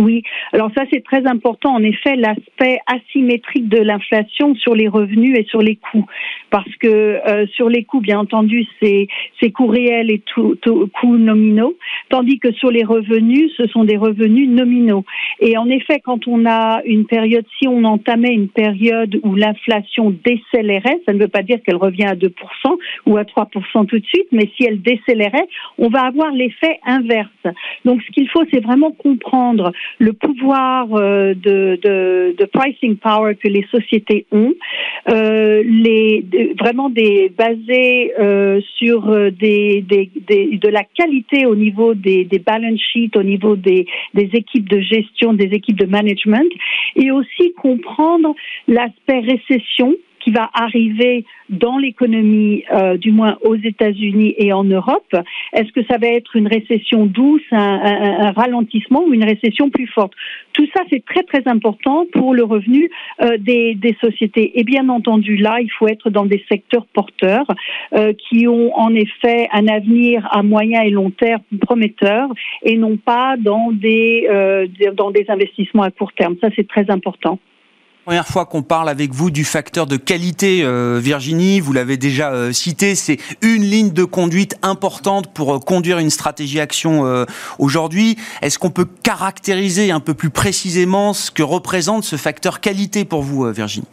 Oui, 0.00 0.22
alors 0.52 0.70
ça 0.74 0.84
c'est 0.90 1.04
très 1.04 1.26
important. 1.26 1.74
En 1.74 1.82
effet 1.82 2.16
l'aspect 2.16 2.78
asymétrique 2.86 3.68
de 3.68 3.78
l'inflation 3.78 4.54
sur 4.54 4.74
les 4.74 4.88
revenus 4.88 5.38
et 5.38 5.44
sur 5.44 5.60
les 5.60 5.76
coûts. 5.76 6.06
Parce 6.48 6.74
que 6.76 6.88
euh, 6.88 7.46
sur 7.48 7.68
les 7.68 7.84
coûts 7.84 8.00
bien 8.00 8.18
entendu 8.18 8.66
c'est 8.80 9.08
coûts 9.50 9.66
réels 9.66 10.10
et 10.10 10.20
tout, 10.20 10.56
coûts 10.98 11.18
nominaux. 11.18 11.76
Tandis 12.08 12.38
que 12.38 12.50
sur 12.52 12.70
les 12.70 12.82
revenus 12.82 13.52
ce 13.58 13.66
sont 13.66 13.84
des 13.84 13.98
revenus 13.98 14.48
nominaux. 14.48 15.04
Et 15.40 15.58
en 15.58 15.68
effet 15.68 16.00
quand 16.02 16.26
on 16.26 16.46
a 16.46 16.80
une 16.86 17.04
période 17.04 17.44
si 17.58 17.68
on 17.68 17.84
entamait 17.84 18.32
une 18.32 18.48
période 18.48 19.20
où 19.22 19.34
l'inflation 19.34 20.16
décélérait 20.24 21.00
ça 21.04 21.12
ne 21.12 21.18
veut 21.18 21.28
pas 21.28 21.42
dire 21.42 21.58
qu'elle 21.62 21.76
revient 21.76 22.06
à 22.06 22.14
2% 22.14 22.30
ou 23.04 23.18
à 23.18 23.24
3% 23.24 23.86
tout 23.86 23.98
de 23.98 24.06
suite 24.06 24.28
mais 24.32 24.48
si 24.56 24.64
elle 24.64 24.80
décélérait 24.80 25.48
on 25.76 25.88
va 25.88 26.06
avoir 26.06 26.30
l'effet 26.30 26.80
inverse. 26.86 27.28
Donc 27.84 28.00
ce 28.00 28.10
qu'il 28.12 28.30
faut 28.30 28.44
c'est 28.50 28.64
vraiment 28.64 28.92
comprendre 28.92 29.72
le 29.98 30.12
pouvoir 30.12 30.88
euh, 30.92 31.34
de, 31.34 31.78
de, 31.82 32.34
de, 32.36 32.44
pricing 32.46 32.96
power 32.96 33.34
que 33.34 33.48
les 33.48 33.66
sociétés 33.70 34.26
ont, 34.32 34.54
euh, 35.08 35.62
les, 35.64 36.24
vraiment 36.58 36.90
des 36.90 37.32
basés 37.36 38.12
euh, 38.18 38.60
sur 38.76 39.08
des, 39.32 39.82
des, 39.82 40.10
des, 40.28 40.58
de 40.58 40.68
la 40.68 40.84
qualité 40.84 41.46
au 41.46 41.54
niveau 41.54 41.94
des, 41.94 42.24
des 42.24 42.38
balance 42.38 42.80
sheets, 42.92 43.16
au 43.16 43.22
niveau 43.22 43.56
des, 43.56 43.86
des 44.14 44.30
équipes 44.34 44.68
de 44.68 44.80
gestion, 44.80 45.32
des 45.34 45.50
équipes 45.52 45.78
de 45.78 45.86
management, 45.86 46.50
et 46.96 47.10
aussi 47.10 47.52
comprendre 47.54 48.34
l'aspect 48.68 49.20
récession 49.20 49.94
qui 50.20 50.30
va 50.30 50.50
arriver 50.54 51.24
dans 51.48 51.78
l'économie, 51.78 52.64
euh, 52.72 52.96
du 52.96 53.10
moins 53.10 53.36
aux 53.42 53.56
États-Unis 53.56 54.34
et 54.38 54.52
en 54.52 54.64
Europe 54.64 55.14
Est-ce 55.52 55.72
que 55.72 55.84
ça 55.90 55.98
va 55.98 56.06
être 56.06 56.36
une 56.36 56.46
récession 56.46 57.06
douce, 57.06 57.42
un, 57.50 57.58
un, 57.58 58.26
un 58.28 58.30
ralentissement 58.32 59.02
ou 59.04 59.12
une 59.12 59.24
récession 59.24 59.68
plus 59.70 59.88
forte? 59.88 60.12
Tout 60.52 60.66
ça, 60.74 60.82
c'est 60.90 61.04
très 61.04 61.22
très 61.22 61.42
important 61.46 62.06
pour 62.12 62.34
le 62.34 62.44
revenu 62.44 62.90
euh, 63.22 63.36
des, 63.38 63.74
des, 63.74 63.96
sociétés. 64.00 64.58
Et 64.58 64.64
bien 64.64 64.88
entendu, 64.88 65.36
là, 65.36 65.60
il 65.60 65.70
faut 65.70 65.88
être 65.88 66.10
dans 66.10 66.26
des 66.26 66.44
secteurs 66.48 66.86
porteurs 66.92 67.46
euh, 67.94 68.12
qui 68.12 68.46
ont 68.46 68.76
en 68.76 68.94
effet 68.94 69.48
un 69.52 69.66
avenir 69.68 70.28
à 70.30 70.42
moyen 70.42 70.82
et 70.82 70.90
long 70.90 71.10
terme 71.10 71.42
prometteur 71.60 72.28
et 72.62 72.76
non 72.76 72.96
pas 72.96 73.36
dans 73.38 73.70
des, 73.72 74.26
euh, 74.30 74.66
dans 74.94 75.10
des 75.10 75.24
investissements 75.28 75.82
à 75.82 75.90
court 75.90 76.12
terme. 76.12 76.36
Ça, 76.40 76.48
c'est 76.56 76.68
très 76.68 76.90
important 76.90 77.38
première 78.10 78.26
fois 78.26 78.44
qu'on 78.44 78.64
parle 78.64 78.88
avec 78.88 79.14
vous 79.14 79.30
du 79.30 79.44
facteur 79.44 79.86
de 79.86 79.96
qualité, 79.96 80.64
euh, 80.64 80.98
Virginie, 81.00 81.60
vous 81.60 81.72
l'avez 81.72 81.96
déjà 81.96 82.32
euh, 82.32 82.52
cité, 82.52 82.96
c'est 82.96 83.18
une 83.40 83.62
ligne 83.62 83.92
de 83.92 84.02
conduite 84.02 84.56
importante 84.62 85.32
pour 85.32 85.54
euh, 85.54 85.58
conduire 85.60 86.00
une 86.00 86.10
stratégie 86.10 86.58
action 86.58 87.04
aujourd'hui. 87.60 88.16
Est-ce 88.42 88.58
qu'on 88.58 88.70
peut 88.70 88.88
caractériser 89.04 89.92
un 89.92 90.00
peu 90.00 90.14
plus 90.14 90.30
précisément 90.30 91.12
ce 91.12 91.30
que 91.30 91.44
représente 91.44 92.02
ce 92.02 92.16
facteur 92.16 92.58
qualité 92.58 93.04
pour 93.04 93.22
vous, 93.22 93.48
Virginie? 93.52 93.86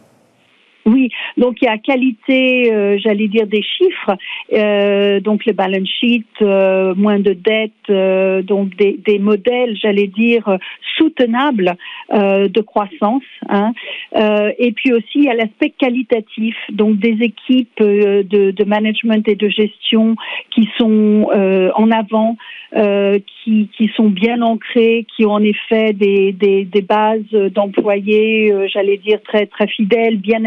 Oui, 0.88 1.10
donc 1.36 1.58
il 1.60 1.66
y 1.66 1.68
a 1.68 1.76
qualité, 1.76 2.72
euh, 2.72 2.96
j'allais 2.98 3.28
dire 3.28 3.46
des 3.46 3.62
chiffres, 3.62 4.16
euh, 4.54 5.20
donc 5.20 5.44
le 5.44 5.52
balance 5.52 5.86
sheet, 6.00 6.24
euh, 6.40 6.94
moins 6.94 7.18
de 7.18 7.34
dettes, 7.34 8.44
donc 8.46 8.74
des, 8.76 9.18
modèles, 9.18 9.76
j'allais 9.76 10.06
dire 10.06 10.58
soutenables 10.96 11.76
de 12.12 12.60
croissance, 12.60 13.22
hein. 13.48 13.72
et 14.14 14.72
puis 14.72 14.92
aussi 14.92 15.16
il 15.16 15.24
y 15.24 15.28
a 15.28 15.34
l'aspect 15.34 15.70
qualitatif, 15.70 16.54
donc 16.70 16.98
des 16.98 17.16
équipes 17.20 17.80
de, 17.82 18.64
management 18.64 19.26
et 19.26 19.34
de 19.34 19.48
gestion 19.48 20.16
qui 20.50 20.68
sont 20.76 21.28
en 21.74 21.90
avant, 21.90 22.36
qui, 22.74 23.90
sont 23.96 24.10
bien 24.10 24.42
ancrées, 24.42 25.06
qui 25.16 25.24
ont 25.24 25.32
en 25.32 25.42
effet 25.42 25.94
des, 25.94 26.84
bases 26.86 27.52
d'employés, 27.52 28.52
j'allais 28.72 28.98
dire 28.98 29.20
très 29.22 29.46
très 29.46 29.66
fidèles, 29.66 30.18
bien 30.18 30.44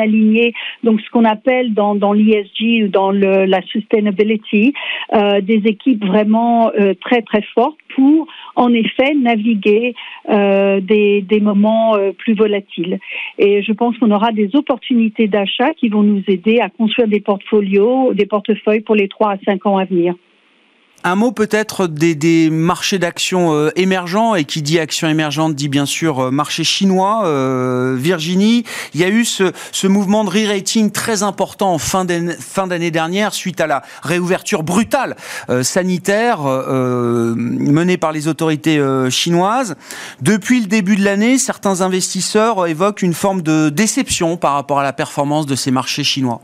donc 0.84 1.02
ce 1.02 1.10
qu'on 1.10 1.26
appelle 1.26 1.74
dans, 1.74 1.96
dans 1.96 2.14
l'ESG 2.14 2.86
ou 2.86 2.88
dans 2.88 3.12
le, 3.12 3.46
la 3.46 3.62
sustainability, 3.64 4.74
euh, 5.14 5.42
des 5.42 5.62
équipes 5.66 6.06
vraiment 6.06 6.72
euh, 6.80 6.94
très 7.02 7.22
très 7.22 7.42
fortes 7.54 7.78
pour 7.96 8.28
en 8.56 8.74
effet 8.74 9.14
naviguer 9.14 9.96
euh, 10.30 10.80
des, 10.80 11.40
moments 11.42 11.98
plus 12.20 12.36
volatiles. 12.36 13.00
Et 13.38 13.64
je 13.64 13.74
pense 13.74 13.98
qu'on 13.98 14.12
aura 14.12 14.32
des 14.32 14.50
opportunités 14.54 15.28
d'achat 15.28 15.74
qui 15.74 15.90
vont 15.90 16.04
nous 16.04 16.24
aider 16.28 16.60
à 16.60 16.70
construire 16.70 17.08
des 17.08 17.20
portfolios, 17.20 18.14
des 18.14 18.28
portefeuilles 18.28 18.82
pour 18.82 18.96
les 18.96 19.08
trois 19.08 19.32
à 19.32 19.38
cinq 19.46 19.66
ans 19.66 19.78
à 19.78 19.86
venir. 19.86 20.14
Un 21.04 21.16
mot 21.16 21.32
peut-être 21.32 21.88
des, 21.88 22.50
marchés 22.52 23.00
d'actions 23.00 23.54
euh, 23.54 23.72
émergents, 23.76 24.36
et 24.36 24.46
qui 24.46 24.62
dit 24.62 24.80
action 24.80 25.08
émergente 25.08 25.56
dit 25.56 25.68
bien 25.68 25.88
sûr 25.88 26.20
euh, 26.20 26.32
marché 26.32 26.64
chinois. 26.64 27.24
Euh, 27.26 27.96
Virginie, 27.98 28.66
il 28.94 29.02
y 29.02 29.04
a 29.04 29.10
eu 29.10 29.26
ce, 29.26 29.52
mouvement 29.88 30.24
de 30.24 30.30
re-rating 30.30 30.92
très 30.92 31.24
important 31.24 31.74
en 31.74 31.78
fin 31.80 32.06
d'année 32.06 32.92
dernière 32.92 33.34
suite 33.34 33.60
à 33.60 33.68
la 33.68 33.82
réouverture 34.04 34.64
brutale 34.64 35.16
sanitaire 35.64 36.42
menée 36.44 37.98
par 37.98 38.12
les 38.12 38.28
autorités 38.28 38.82
chinoises. 39.10 39.76
Depuis 40.22 40.62
le 40.62 40.68
début 40.68 40.96
de 40.96 41.04
l'année, 41.04 41.38
certains 41.38 41.82
investisseurs 41.82 42.68
évoquent 42.68 43.02
une 43.02 43.14
forme 43.14 43.42
de 43.42 43.70
déception 43.70 44.38
par 44.38 44.54
rapport 44.54 44.80
à 44.80 44.84
la 44.84 44.94
performance 44.94 45.46
de 45.46 45.56
ces 45.56 45.72
marchés 45.72 46.04
chinois. 46.04 46.42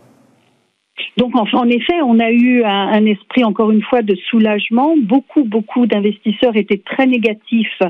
Donc, 1.17 1.33
en 1.35 1.67
effet, 1.67 2.01
on 2.03 2.19
a 2.19 2.31
eu 2.31 2.63
un, 2.63 3.05
esprit, 3.05 3.43
encore 3.43 3.71
une 3.71 3.81
fois, 3.81 4.01
de 4.01 4.15
soulagement. 4.29 4.95
Beaucoup, 4.97 5.43
beaucoup 5.43 5.85
d'investisseurs 5.85 6.55
étaient 6.55 6.81
très 6.83 7.05
négatifs 7.05 7.81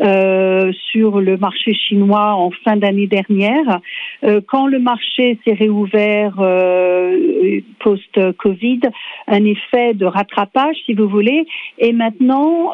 euh, 0.00 0.72
sur 0.90 1.20
le 1.20 1.36
marché 1.36 1.74
chinois 1.74 2.34
en 2.34 2.50
fin 2.64 2.76
d'année 2.76 3.06
dernière. 3.06 3.80
Euh, 4.24 4.40
quand 4.46 4.66
le 4.66 4.78
marché 4.78 5.38
s'est 5.44 5.54
réouvert 5.54 6.34
euh, 6.38 7.60
post-Covid, 7.80 8.80
un 9.28 9.44
effet 9.44 9.94
de 9.94 10.06
rattrapage, 10.06 10.76
si 10.86 10.94
vous 10.94 11.08
voulez. 11.08 11.46
Et 11.78 11.92
maintenant, 11.92 12.72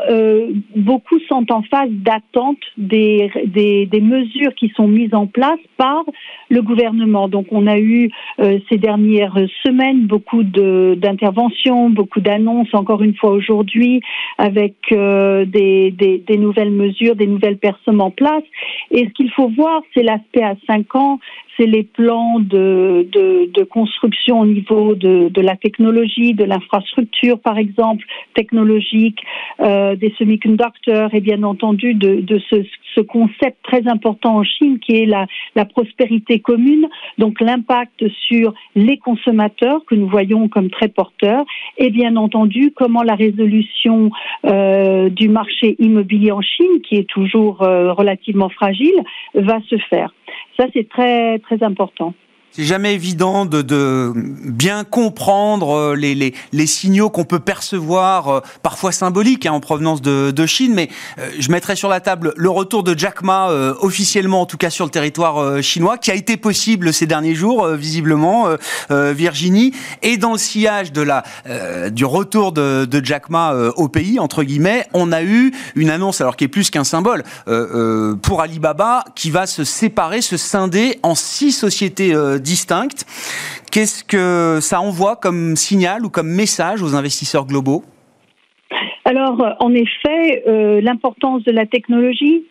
beaucoup 0.76 1.18
sont 1.28 1.46
en 1.50 1.62
phase 1.62 1.90
d'attente 1.90 2.58
des, 2.76 3.30
mesures 4.00 4.54
qui 4.54 4.72
sont 4.74 4.88
mises 4.88 5.14
en 5.14 5.26
place 5.26 5.60
par 5.76 6.04
le 6.48 6.62
gouvernement. 6.62 7.28
Donc, 7.28 7.46
on 7.50 7.66
a 7.66 7.78
eu 7.78 8.10
ces 8.38 8.78
dernières 8.78 9.36
semaines 9.64 9.77
beaucoup 10.06 10.42
d'interventions, 10.42 11.90
beaucoup 11.90 12.20
d'annonces, 12.20 12.72
encore 12.72 13.02
une 13.02 13.14
fois 13.14 13.30
aujourd'hui, 13.30 14.00
avec 14.38 14.74
euh, 14.92 15.44
des, 15.44 15.90
des, 15.90 16.38
nouvelles 16.38 16.70
mesures, 16.70 17.16
des 17.16 17.26
nouvelles 17.26 17.58
personnes 17.58 18.00
en 18.00 18.10
place. 18.10 18.42
Et 18.90 19.06
ce 19.06 19.12
qu'il 19.12 19.30
faut 19.32 19.48
voir, 19.48 19.82
c'est 19.94 20.02
l'aspect 20.02 20.42
à 20.42 20.54
cinq 20.66 20.94
ans, 20.94 21.18
c'est 21.58 21.66
les 21.66 21.82
plans 21.82 22.38
de, 22.38 23.08
de, 23.12 23.64
construction 23.64 24.40
au 24.40 24.46
niveau 24.46 24.94
de, 24.94 25.28
de 25.28 25.40
la 25.40 25.56
technologie, 25.56 26.32
de 26.32 26.44
l'infrastructure, 26.44 27.40
par 27.40 27.58
exemple, 27.58 28.04
technologique, 28.34 29.20
euh, 29.60 29.96
des 29.96 30.14
semi-conducteurs 30.18 31.12
et 31.12 31.20
bien 31.20 31.42
entendu 31.42 31.94
de, 31.94 32.20
de 32.20 32.40
ce, 32.48 32.56
ce, 32.94 33.00
concept 33.00 33.58
très 33.62 33.86
important 33.88 34.36
en 34.36 34.44
Chine 34.44 34.78
qui 34.78 34.96
est 34.96 35.06
la, 35.06 35.26
la 35.54 35.64
prospérité 35.64 36.38
commune, 36.40 36.88
donc 37.18 37.40
l'impact 37.40 38.04
sur 38.28 38.54
les 38.74 38.96
consommateurs 38.98 39.84
que 39.86 39.94
nous 39.94 40.08
voyons 40.08 40.48
comme 40.48 40.70
très 40.70 40.88
porteurs 40.88 41.44
et 41.76 41.90
bien 41.90 42.16
entendu 42.16 42.72
comment 42.74 43.02
la 43.02 43.14
résolution 43.14 44.10
euh, 44.46 45.08
du 45.08 45.28
marché 45.28 45.76
immobilier 45.78 46.32
en 46.32 46.40
Chine, 46.40 46.80
qui 46.84 46.96
est 46.96 47.08
toujours 47.08 47.62
euh, 47.62 47.92
relativement 47.92 48.48
fragile, 48.48 49.02
va 49.34 49.60
se 49.68 49.76
faire. 49.90 50.12
Ça, 50.58 50.66
c'est 50.74 50.88
très, 50.88 51.38
très 51.48 51.64
important. 51.64 52.14
C'est 52.52 52.64
jamais 52.64 52.94
évident 52.94 53.44
de, 53.44 53.62
de, 53.62 54.12
bien 54.16 54.82
comprendre 54.82 55.76
euh, 55.76 55.94
les, 55.94 56.16
les, 56.16 56.34
les 56.52 56.66
signaux 56.66 57.08
qu'on 57.08 57.24
peut 57.24 57.38
percevoir, 57.38 58.28
euh, 58.28 58.40
parfois 58.62 58.90
symboliques, 58.90 59.46
hein, 59.46 59.52
en 59.52 59.60
provenance 59.60 60.02
de, 60.02 60.32
de 60.32 60.46
Chine. 60.46 60.74
Mais 60.74 60.88
euh, 61.20 61.30
je 61.38 61.52
mettrai 61.52 61.76
sur 61.76 61.88
la 61.88 62.00
table 62.00 62.32
le 62.36 62.50
retour 62.50 62.82
de 62.82 62.98
Jack 62.98 63.22
Ma, 63.22 63.48
officiellement 63.80 64.40
en 64.40 64.46
tout 64.46 64.56
cas 64.56 64.70
sur 64.70 64.84
le 64.84 64.90
territoire 64.90 65.62
chinois, 65.62 65.98
qui 65.98 66.10
a 66.10 66.14
été 66.14 66.36
possible 66.36 66.92
ces 66.92 67.06
derniers 67.06 67.34
jours, 67.34 67.66
visiblement, 67.68 68.46
Virginie. 68.90 69.72
Et 70.02 70.16
dans 70.16 70.32
le 70.32 70.38
sillage 70.38 70.92
de 70.92 71.02
la, 71.02 71.24
du 71.90 72.04
retour 72.04 72.52
de, 72.52 72.84
de 72.84 73.04
Jack 73.04 73.30
Ma 73.30 73.52
au 73.76 73.88
pays, 73.88 74.18
entre 74.18 74.42
guillemets, 74.42 74.86
on 74.94 75.12
a 75.12 75.22
eu 75.22 75.52
une 75.74 75.90
annonce, 75.90 76.20
alors 76.20 76.36
qui 76.36 76.44
est 76.44 76.48
plus 76.48 76.70
qu'un 76.70 76.84
symbole, 76.84 77.24
pour 78.22 78.40
Alibaba, 78.40 79.04
qui 79.14 79.30
va 79.30 79.46
se 79.46 79.64
séparer, 79.64 80.22
se 80.22 80.36
scinder 80.36 80.98
en 81.02 81.14
six 81.14 81.52
sociétés 81.52 82.14
distinctes. 82.38 83.04
Qu'est-ce 83.70 84.04
que 84.04 84.60
ça 84.60 84.80
envoie 84.80 85.16
comme 85.16 85.56
signal 85.56 86.04
ou 86.04 86.10
comme 86.10 86.28
message 86.28 86.82
aux 86.82 86.94
investisseurs 86.94 87.46
globaux? 87.46 87.84
Alors, 89.04 89.56
en 89.60 89.72
effet, 89.72 90.44
euh, 90.46 90.80
l'importance 90.82 91.42
de 91.44 91.52
la 91.52 91.64
technologie, 91.64 92.44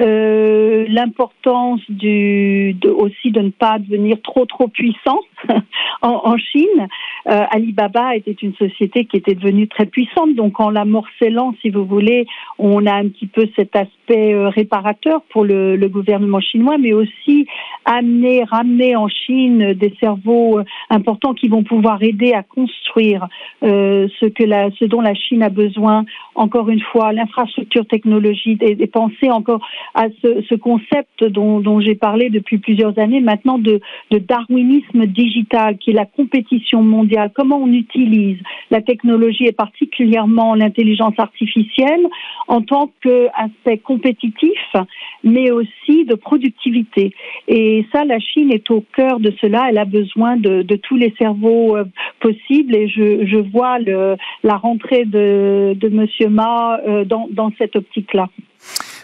euh, 0.00 0.84
l'importance 0.88 1.80
aussi 1.88 3.30
de 3.30 3.40
ne 3.40 3.50
pas 3.50 3.78
devenir 3.78 4.16
trop 4.22 4.44
trop 4.46 4.68
puissant 4.68 5.20
en, 6.02 6.20
en, 6.24 6.36
Chine. 6.36 6.88
Euh, 7.28 7.44
Alibaba 7.50 8.16
était 8.16 8.32
une 8.32 8.54
société 8.54 9.04
qui 9.04 9.16
était 9.16 9.34
devenue 9.34 9.68
très 9.68 9.86
puissante, 9.86 10.34
donc 10.34 10.58
en 10.60 10.70
la 10.70 10.84
morcellant, 10.84 11.54
si 11.62 11.70
vous 11.70 11.84
voulez, 11.84 12.26
on 12.58 12.86
a 12.86 12.94
un 12.94 13.08
petit 13.08 13.26
peu 13.26 13.48
cet 13.56 13.76
aspect 13.76 14.34
euh, 14.34 14.48
réparateur 14.48 15.22
pour 15.30 15.44
le, 15.44 15.76
le, 15.76 15.88
gouvernement 15.88 16.40
chinois, 16.40 16.78
mais 16.78 16.92
aussi 16.92 17.46
amener, 17.84 18.44
ramener 18.44 18.96
en 18.96 19.08
Chine 19.08 19.74
des 19.74 19.94
cerveaux 20.00 20.58
euh, 20.58 20.64
importants 20.90 21.34
qui 21.34 21.48
vont 21.48 21.62
pouvoir 21.62 22.02
aider 22.02 22.32
à 22.32 22.42
construire 22.42 23.28
euh, 23.62 24.08
ce 24.20 24.26
que 24.26 24.44
la, 24.44 24.70
ce 24.72 24.84
dont 24.84 25.00
la 25.00 25.14
Chine 25.14 25.42
a 25.42 25.48
besoin. 25.48 26.04
Encore 26.34 26.68
une 26.68 26.80
fois, 26.80 27.12
l'infrastructure 27.12 27.86
technologique 27.86 28.62
et, 28.62 28.76
et 28.82 28.86
penser 28.86 29.30
encore 29.30 29.60
à 29.94 30.06
ce, 30.22 30.42
ce 30.48 30.54
concept 30.54 31.24
dont, 31.24 31.60
dont 31.60 31.80
j'ai 31.80 31.94
parlé 31.94 32.30
depuis 32.30 32.58
plusieurs 32.58 32.98
années 32.98 33.20
maintenant 33.20 33.58
de, 33.58 33.80
de 34.10 34.18
darwinisme 34.18 35.06
digital, 35.06 35.31
qui 35.80 35.90
est 35.90 35.94
la 35.94 36.06
compétition 36.06 36.82
mondiale. 36.82 37.30
Comment 37.34 37.58
on 37.58 37.72
utilise 37.72 38.38
la 38.70 38.80
technologie 38.80 39.46
et 39.46 39.52
particulièrement 39.52 40.54
l'intelligence 40.54 41.14
artificielle 41.18 42.06
en 42.48 42.62
tant 42.62 42.90
qu'aspect 43.02 43.78
compétitif, 43.78 44.58
mais 45.24 45.50
aussi 45.50 46.04
de 46.04 46.14
productivité. 46.14 47.14
Et 47.48 47.86
ça, 47.92 48.04
la 48.04 48.18
Chine 48.18 48.52
est 48.52 48.70
au 48.70 48.84
cœur 48.94 49.20
de 49.20 49.32
cela. 49.40 49.66
Elle 49.68 49.78
a 49.78 49.84
besoin 49.84 50.36
de, 50.36 50.62
tous 50.82 50.96
les 50.96 51.14
cerveaux 51.18 51.76
euh, 51.76 51.84
possibles. 52.20 52.74
Et 52.74 52.88
je, 52.88 53.36
vois 53.52 53.78
la 53.78 54.56
rentrée 54.56 55.04
de, 55.04 55.74
de 55.76 55.88
Monsieur 55.88 56.28
Ma 56.28 56.78
euh, 56.86 57.04
dans 57.04 57.52
cette 57.58 57.76
optique-là. 57.76 58.28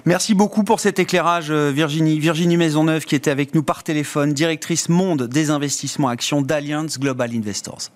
Merci 0.04 0.34
beaucoup 0.34 0.64
pour 0.64 0.80
cet 0.80 0.98
éclairage, 0.98 1.50
euh, 1.50 1.70
Virginie. 1.70 2.18
Virginie 2.18 2.56
Maisonneuve, 2.56 3.04
qui 3.04 3.14
était 3.14 3.30
avec 3.30 3.54
nous 3.54 3.62
par 3.62 3.82
téléphone, 3.82 4.32
directrice 4.32 4.88
monde 4.88 5.24
des 5.24 5.50
investissements 5.50 6.08
actions 6.08 6.42
d'Alliance 6.42 6.98
Global 6.98 7.30
Investors. 7.34 7.90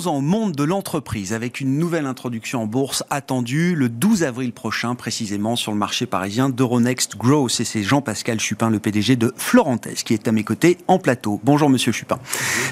Venons-en 0.00 0.18
au 0.18 0.20
monde 0.20 0.52
de 0.52 0.64
l'entreprise 0.64 1.34
avec 1.34 1.60
une 1.60 1.76
nouvelle 1.76 2.06
introduction 2.06 2.62
en 2.62 2.66
bourse 2.66 3.04
attendue 3.10 3.74
le 3.74 3.90
12 3.90 4.22
avril 4.22 4.52
prochain, 4.52 4.94
précisément 4.94 5.56
sur 5.56 5.72
le 5.72 5.78
marché 5.78 6.06
parisien 6.06 6.48
d'Euronext 6.48 7.18
Growth. 7.18 7.60
Et 7.60 7.64
c'est 7.64 7.82
Jean-Pascal 7.82 8.40
Chupin, 8.40 8.70
le 8.70 8.78
PDG 8.78 9.16
de 9.16 9.34
Florentes, 9.36 9.88
qui 10.04 10.14
est 10.14 10.26
à 10.26 10.32
mes 10.32 10.44
côtés 10.44 10.78
en 10.86 10.98
plateau. 10.98 11.40
Bonjour, 11.44 11.68
monsieur 11.68 11.92
Chupin. 11.92 12.18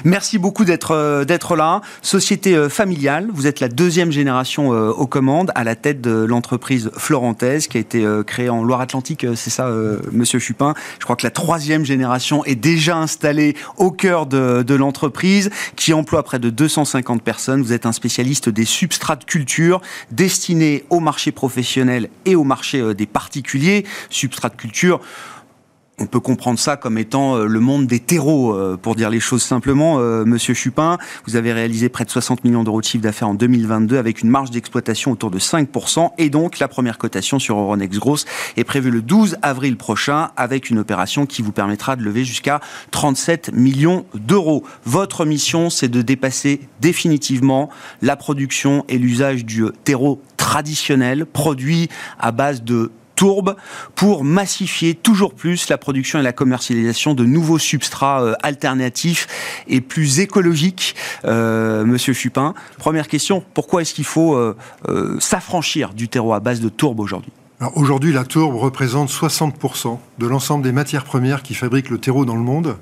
Merci 0.05 0.39
beaucoup 0.39 0.65
d'être 0.65 0.91
euh, 0.91 1.23
d'être 1.23 1.55
là. 1.55 1.81
Société 2.01 2.55
euh, 2.55 2.67
familiale, 2.67 3.27
vous 3.31 3.45
êtes 3.45 3.59
la 3.59 3.67
deuxième 3.67 4.11
génération 4.11 4.73
euh, 4.73 4.89
aux 4.89 5.07
commandes 5.07 5.51
à 5.53 5.63
la 5.63 5.75
tête 5.75 6.01
de 6.01 6.23
l'entreprise 6.23 6.89
Florentaise 6.95 7.67
qui 7.67 7.77
a 7.77 7.81
été 7.81 8.07
créée 8.25 8.49
en 8.49 8.63
Loire-Atlantique, 8.63 9.25
c'est 9.35 9.49
ça, 9.49 9.69
monsieur 10.11 10.39
Chupin? 10.39 10.73
Je 10.99 11.03
crois 11.03 11.15
que 11.15 11.25
la 11.25 11.31
troisième 11.31 11.85
génération 11.85 12.43
est 12.45 12.55
déjà 12.55 12.97
installée 12.97 13.55
au 13.77 13.91
cœur 13.91 14.25
de, 14.25 14.63
de 14.63 14.75
l'entreprise 14.75 15.49
qui 15.75 15.93
emploie 15.93 16.23
près 16.23 16.39
de 16.39 16.49
200 16.49 16.85
250 17.19 17.23
personnes. 17.23 17.61
Vous 17.61 17.73
êtes 17.73 17.85
un 17.85 17.91
spécialiste 17.91 18.49
des 18.49 18.65
substrats 18.65 19.15
de 19.15 19.23
culture 19.23 19.81
destinés 20.11 20.83
au 20.89 20.99
marché 20.99 21.31
professionnel 21.31 22.09
et 22.25 22.35
au 22.35 22.43
marché 22.43 22.93
des 22.93 23.05
particuliers. 23.05 23.85
Substrats 24.09 24.49
de 24.49 24.55
culture, 24.55 25.01
on 25.99 26.05
peut 26.05 26.19
comprendre 26.19 26.59
ça 26.59 26.77
comme 26.77 26.97
étant 26.97 27.35
euh, 27.35 27.45
le 27.45 27.59
monde 27.59 27.87
des 27.87 27.99
terreaux, 27.99 28.53
euh, 28.53 28.77
pour 28.77 28.95
dire 28.95 29.09
les 29.09 29.19
choses 29.19 29.43
simplement. 29.43 29.99
Euh, 29.99 30.25
Monsieur 30.25 30.53
Chupin, 30.53 30.97
vous 31.25 31.35
avez 31.35 31.53
réalisé 31.53 31.89
près 31.89 32.05
de 32.05 32.09
60 32.09 32.43
millions 32.43 32.63
d'euros 32.63 32.81
de 32.81 32.85
chiffre 32.85 33.03
d'affaires 33.03 33.29
en 33.29 33.33
2022 33.33 33.97
avec 33.97 34.21
une 34.21 34.29
marge 34.29 34.51
d'exploitation 34.51 35.11
autour 35.11 35.31
de 35.31 35.39
5%. 35.39 36.11
Et 36.17 36.29
donc, 36.29 36.59
la 36.59 36.67
première 36.67 36.97
cotation 36.97 37.39
sur 37.39 37.57
Euronext 37.57 37.99
Gross 37.99 38.25
est 38.57 38.63
prévue 38.63 38.91
le 38.91 39.01
12 39.01 39.37
avril 39.41 39.77
prochain 39.77 40.29
avec 40.37 40.69
une 40.69 40.79
opération 40.79 41.25
qui 41.25 41.41
vous 41.41 41.51
permettra 41.51 41.95
de 41.95 42.03
lever 42.03 42.23
jusqu'à 42.23 42.61
37 42.91 43.51
millions 43.53 44.05
d'euros. 44.13 44.63
Votre 44.85 45.25
mission, 45.25 45.69
c'est 45.69 45.89
de 45.89 46.01
dépasser 46.01 46.61
définitivement 46.81 47.69
la 48.01 48.15
production 48.15 48.85
et 48.87 48.97
l'usage 48.97 49.45
du 49.45 49.65
terreau 49.83 50.21
traditionnel, 50.37 51.25
produit 51.25 51.89
à 52.17 52.31
base 52.31 52.63
de 52.63 52.91
tourbe 53.19 53.57
pour 53.95 54.23
massifier 54.23 54.95
toujours 54.95 55.33
plus 55.33 55.67
la 55.67 55.77
production 55.77 56.19
et 56.19 56.21
la 56.21 56.31
commercialisation 56.31 57.13
de 57.13 57.25
nouveaux 57.25 57.59
substrats 57.59 58.23
euh, 58.23 58.33
alternatifs 58.43 59.27
et 59.67 59.81
plus 59.81 60.21
écologiques. 60.21 60.95
Euh, 61.25 61.83
Monsieur 61.83 62.13
Chupin, 62.13 62.53
première 62.77 63.09
question, 63.09 63.43
pourquoi 63.53 63.81
est-ce 63.81 63.93
qu'il 63.93 64.05
faut 64.05 64.35
euh, 64.35 64.55
s'affranchir 65.19 65.93
du 65.93 66.07
terreau 66.07 66.33
à 66.33 66.39
base 66.39 66.61
de 66.61 66.69
tourbe 66.69 67.01
aujourd'hui? 67.01 67.33
Aujourd'hui, 67.75 68.13
la 68.13 68.23
tourbe 68.23 68.55
représente 68.55 69.09
60% 69.09 69.97
de 70.17 70.25
l'ensemble 70.25 70.63
des 70.63 70.71
matières 70.71 71.03
premières 71.03 71.43
qui 71.43 71.55
fabriquent 71.55 71.89
le 71.89 71.97
terreau 71.97 72.23
dans 72.23 72.37
le 72.37 72.41
monde. 72.41 72.77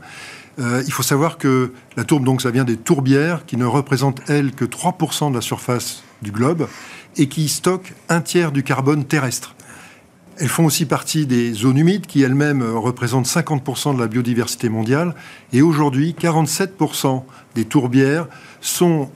il 0.60 0.92
faut 0.92 1.02
savoir 1.02 1.40
que 1.40 1.74
la 1.96 2.04
tourbe, 2.04 2.24
donc, 2.24 2.44
ça 2.44 2.52
vient 2.52 2.64
des 2.64 2.78
tourbières 2.78 3.44
qui 3.48 3.58
ne 3.58 3.66
représentent, 3.66 4.22
elles, 4.28 4.52
que 4.52 4.66
3% 4.66 5.32
de 5.32 5.36
la 5.36 5.42
surface 5.42 6.04
du 6.22 6.32
globe 6.32 6.68
et 7.16 7.28
qui 7.28 7.48
stockent 7.48 7.94
un 8.08 8.22
tiers 8.22 8.52
du 8.52 8.62
carbone 8.62 9.04
terrestre. 9.04 9.56
Elles 10.40 10.50
font 10.50 10.66
aussi 10.66 10.86
partie 10.86 11.26
des 11.26 11.52
zones 11.54 11.78
humides 11.78 12.06
qui 12.06 12.22
elles-mêmes 12.22 12.62
représentent 12.62 13.26
50% 13.26 13.96
de 13.96 14.00
la 14.00 14.08
biodiversité 14.08 14.70
mondiale. 14.70 15.16
Et 15.52 15.62
aujourd'hui, 15.62 16.16
47% 16.20 17.24
des 17.56 17.66
tourbières 17.66 18.28
sont 18.62 19.10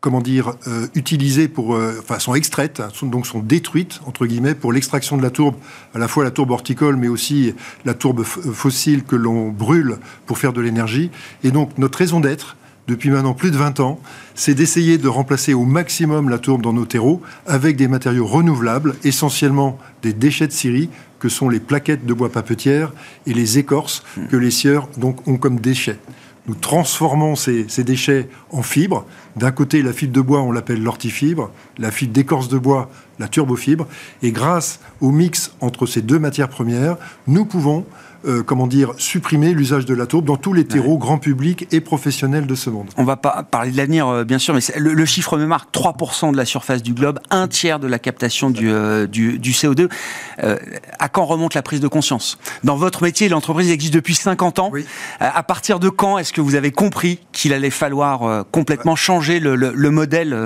comment 0.00 0.20
dire, 0.20 0.54
euh, 0.66 0.86
utilisées 0.94 1.48
pour, 1.48 1.74
euh, 1.74 1.98
enfin, 2.00 2.18
sont 2.18 2.34
extraites, 2.34 2.82
donc 3.02 3.26
sont 3.26 3.40
détruites, 3.40 4.00
entre 4.06 4.26
guillemets, 4.26 4.54
pour 4.54 4.72
l'extraction 4.72 5.16
de 5.16 5.22
la 5.22 5.30
tourbe, 5.30 5.56
à 5.94 5.98
la 5.98 6.08
fois 6.08 6.24
la 6.24 6.30
tourbe 6.30 6.50
horticole, 6.50 6.96
mais 6.96 7.08
aussi 7.08 7.54
la 7.84 7.94
tourbe 7.94 8.24
fossile 8.24 9.04
que 9.04 9.16
l'on 9.16 9.50
brûle 9.50 9.98
pour 10.26 10.38
faire 10.38 10.52
de 10.52 10.60
l'énergie. 10.60 11.10
Et 11.44 11.50
donc, 11.50 11.76
notre 11.76 11.98
raison 11.98 12.20
d'être, 12.20 12.56
depuis 12.90 13.10
maintenant 13.10 13.34
plus 13.34 13.52
de 13.52 13.56
20 13.56 13.78
ans, 13.78 14.00
c'est 14.34 14.54
d'essayer 14.54 14.98
de 14.98 15.06
remplacer 15.06 15.54
au 15.54 15.64
maximum 15.64 16.28
la 16.28 16.38
tourbe 16.38 16.60
dans 16.60 16.72
nos 16.72 16.86
terreaux 16.86 17.22
avec 17.46 17.76
des 17.76 17.86
matériaux 17.86 18.26
renouvelables, 18.26 18.96
essentiellement 19.04 19.78
des 20.02 20.12
déchets 20.12 20.48
de 20.48 20.52
scierie, 20.52 20.90
que 21.20 21.28
sont 21.28 21.48
les 21.48 21.60
plaquettes 21.60 22.04
de 22.04 22.12
bois 22.12 22.32
papetière 22.32 22.92
et 23.26 23.32
les 23.32 23.58
écorces 23.58 24.02
que 24.28 24.36
les 24.36 24.50
sieurs 24.50 24.88
ont 25.04 25.36
comme 25.36 25.60
déchets. 25.60 25.98
Nous 26.48 26.54
transformons 26.56 27.36
ces, 27.36 27.66
ces 27.68 27.84
déchets 27.84 28.28
en 28.50 28.62
fibres. 28.62 29.06
D'un 29.36 29.52
côté, 29.52 29.82
la 29.82 29.92
fibre 29.92 30.12
de 30.12 30.20
bois, 30.20 30.40
on 30.40 30.50
l'appelle 30.50 30.82
l'ortifibre, 30.82 31.52
la 31.78 31.92
fibre 31.92 32.12
d'écorce 32.12 32.48
de 32.48 32.58
bois, 32.58 32.90
la 33.20 33.28
turbofibre. 33.28 33.86
Et 34.22 34.32
grâce 34.32 34.80
au 35.00 35.12
mix 35.12 35.52
entre 35.60 35.86
ces 35.86 36.02
deux 36.02 36.18
matières 36.18 36.48
premières, 36.48 36.96
nous 37.28 37.44
pouvons 37.44 37.84
euh, 38.26 38.42
comment 38.42 38.66
dire, 38.66 38.92
supprimer 38.98 39.54
l'usage 39.54 39.86
de 39.86 39.94
la 39.94 40.04
tourbe 40.04 40.26
dans 40.26 40.36
tous 40.36 40.52
les 40.52 40.66
terreaux 40.66 40.98
grand 40.98 41.16
public 41.16 41.66
et 41.72 41.80
professionnels 41.80 42.46
de 42.46 42.54
ce 42.54 42.68
monde. 42.68 42.88
On 42.98 43.04
va 43.04 43.16
pas 43.16 43.44
parler 43.50 43.70
de 43.70 43.78
l'avenir, 43.78 44.08
euh, 44.08 44.24
bien 44.24 44.38
sûr, 44.38 44.52
mais 44.52 44.60
le, 44.76 45.04
chiffre 45.06 45.38
me 45.38 45.46
marque 45.46 45.74
3% 45.74 46.30
de 46.32 46.36
la 46.36 46.44
surface 46.44 46.82
du 46.82 46.92
globe, 46.92 47.18
un 47.30 47.48
tiers 47.48 47.80
de 47.80 47.86
la 47.86 47.98
captation 47.98 48.50
du, 48.50 48.70
euh, 48.70 49.06
du, 49.06 49.38
CO2. 49.38 49.88
à 50.98 51.08
quand 51.08 51.24
remonte 51.24 51.54
la 51.54 51.62
prise 51.62 51.80
de 51.80 51.88
conscience? 51.88 52.36
Dans 52.62 52.76
votre 52.76 53.02
métier, 53.02 53.30
l'entreprise 53.30 53.70
existe 53.70 53.94
depuis 53.94 54.14
50 54.14 54.58
ans. 54.58 54.70
à 55.18 55.42
partir 55.42 55.80
de 55.80 55.88
quand 55.88 56.18
est-ce 56.18 56.34
que 56.34 56.42
vous 56.42 56.56
avez 56.56 56.72
compris 56.72 57.20
qu'il 57.32 57.54
allait 57.54 57.70
falloir 57.70 58.44
complètement 58.50 58.96
changer 58.96 59.40
le, 59.40 59.56
le, 59.56 59.90
modèle 59.90 60.36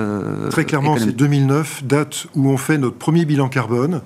Très 0.49 0.63
clairement, 0.63 0.97
c'est 0.97 1.13
2009, 1.13 1.83
date 1.83 2.27
où 2.35 2.49
on 2.49 2.57
fait 2.57 2.77
notre 2.77 2.97
premier 2.97 3.25
bilan 3.25 3.49
carbone, 3.49 4.01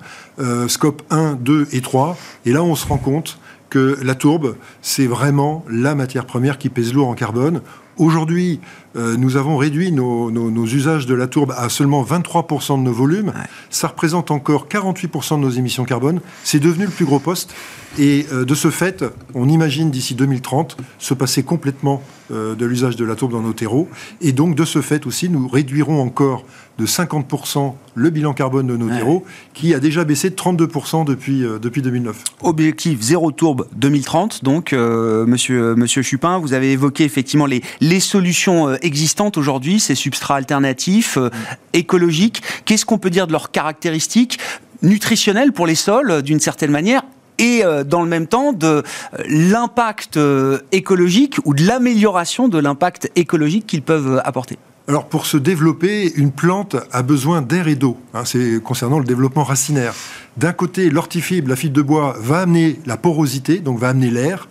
scope 0.66 1.02
1, 1.10 1.34
2 1.34 1.68
et 1.70 1.80
3. 1.80 2.16
Et 2.46 2.52
là, 2.52 2.64
on 2.64 2.74
se 2.74 2.86
rend 2.88 2.98
compte 2.98 3.38
que 3.70 3.96
la 4.02 4.14
tourbe, 4.14 4.56
c'est 4.82 5.06
vraiment 5.06 5.64
la 5.70 5.94
matière 5.94 6.26
première 6.26 6.58
qui 6.58 6.68
pèse 6.68 6.92
lourd 6.92 7.08
en 7.08 7.14
carbone. 7.14 7.62
Aujourd'hui, 8.00 8.60
euh, 8.96 9.16
nous 9.16 9.36
avons 9.36 9.56
réduit 9.56 9.92
nos, 9.92 10.30
usages 10.66 11.06
de 11.06 11.14
la 11.14 11.26
tourbe 11.26 11.54
à 11.56 11.68
seulement 11.68 12.02
23% 12.02 12.78
de 12.78 12.82
nos 12.82 12.92
volumes. 12.92 13.32
Ça 13.68 13.88
représente 13.88 14.30
encore 14.30 14.66
48% 14.68 15.36
de 15.36 15.42
nos 15.42 15.50
émissions 15.50 15.84
carbone. 15.84 16.20
C'est 16.42 16.60
devenu 16.60 16.86
le 16.86 16.90
plus 16.90 17.04
gros 17.04 17.18
poste. 17.18 17.54
Et 17.98 18.26
euh, 18.32 18.44
de 18.44 18.54
ce 18.54 18.70
fait, 18.70 19.04
on 19.34 19.48
imagine 19.48 19.90
d'ici 19.90 20.14
2030 20.14 20.76
se 20.98 21.12
passer 21.12 21.42
complètement 21.42 22.02
euh, 22.30 22.54
de 22.54 22.64
l'usage 22.64 22.96
de 22.96 23.04
la 23.04 23.16
tourbe 23.16 23.32
dans 23.32 23.42
nos 23.42 23.52
terreaux. 23.52 23.88
Et 24.20 24.32
donc, 24.32 24.54
de 24.54 24.64
ce 24.64 24.80
fait 24.80 25.06
aussi, 25.06 25.28
nous 25.28 25.48
réduirons 25.48 26.00
encore 26.00 26.44
de 26.78 26.86
50% 26.86 27.74
le 27.94 28.10
bilan 28.10 28.32
carbone 28.32 28.68
de 28.68 28.76
nos 28.76 28.88
terreaux, 28.88 29.24
qui 29.52 29.74
a 29.74 29.80
déjà 29.80 30.04
baissé 30.04 30.30
de 30.30 30.34
32% 30.34 31.04
depuis, 31.04 31.44
depuis 31.60 31.82
2009. 31.82 32.24
Objectif 32.40 33.02
zéro 33.02 33.32
tourbe 33.32 33.66
2030. 33.76 34.42
Donc, 34.44 34.72
monsieur, 34.72 35.74
monsieur 35.74 36.00
Chupin, 36.00 36.38
vous 36.38 36.54
avez 36.54 36.72
évoqué 36.72 37.04
effectivement 37.04 37.44
les, 37.44 37.60
les 37.90 38.00
solutions 38.00 38.72
existantes 38.82 39.36
aujourd'hui, 39.36 39.80
ces 39.80 39.96
substrats 39.96 40.36
alternatifs, 40.36 41.18
euh, 41.18 41.28
écologiques. 41.72 42.40
Qu'est-ce 42.64 42.86
qu'on 42.86 42.98
peut 42.98 43.10
dire 43.10 43.26
de 43.26 43.32
leurs 43.32 43.50
caractéristiques 43.50 44.38
nutritionnelles 44.82 45.52
pour 45.52 45.66
les 45.66 45.74
sols, 45.74 46.10
euh, 46.10 46.22
d'une 46.22 46.40
certaine 46.40 46.70
manière 46.70 47.02
et 47.38 47.64
euh, 47.64 47.82
dans 47.82 48.02
le 48.02 48.08
même 48.08 48.28
temps 48.28 48.52
de 48.52 48.84
l'impact 49.26 50.20
écologique 50.72 51.38
ou 51.44 51.54
de 51.54 51.66
l'amélioration 51.66 52.48
de 52.48 52.58
l'impact 52.58 53.10
écologique 53.16 53.66
qu'ils 53.66 53.82
peuvent 53.82 54.22
apporter? 54.24 54.56
Alors 54.86 55.06
pour 55.06 55.26
se 55.26 55.36
développer, 55.36 56.12
une 56.14 56.32
plante 56.32 56.76
a 56.92 57.02
besoin 57.02 57.42
d'air 57.42 57.66
et 57.66 57.76
d'eau. 57.76 57.96
Hein, 58.14 58.24
c'est 58.24 58.62
concernant 58.62 58.98
le 58.98 59.04
développement 59.04 59.44
racinaire. 59.44 59.94
D'un 60.36 60.52
côté, 60.52 60.90
l'hortifibre, 60.90 61.48
la 61.48 61.56
fibre 61.56 61.74
de 61.74 61.82
bois, 61.82 62.16
va 62.20 62.40
amener 62.40 62.78
la 62.86 62.96
porosité, 62.96 63.58
donc 63.58 63.78
va 63.78 63.88
amener 63.88 64.10
l'air. 64.10 64.48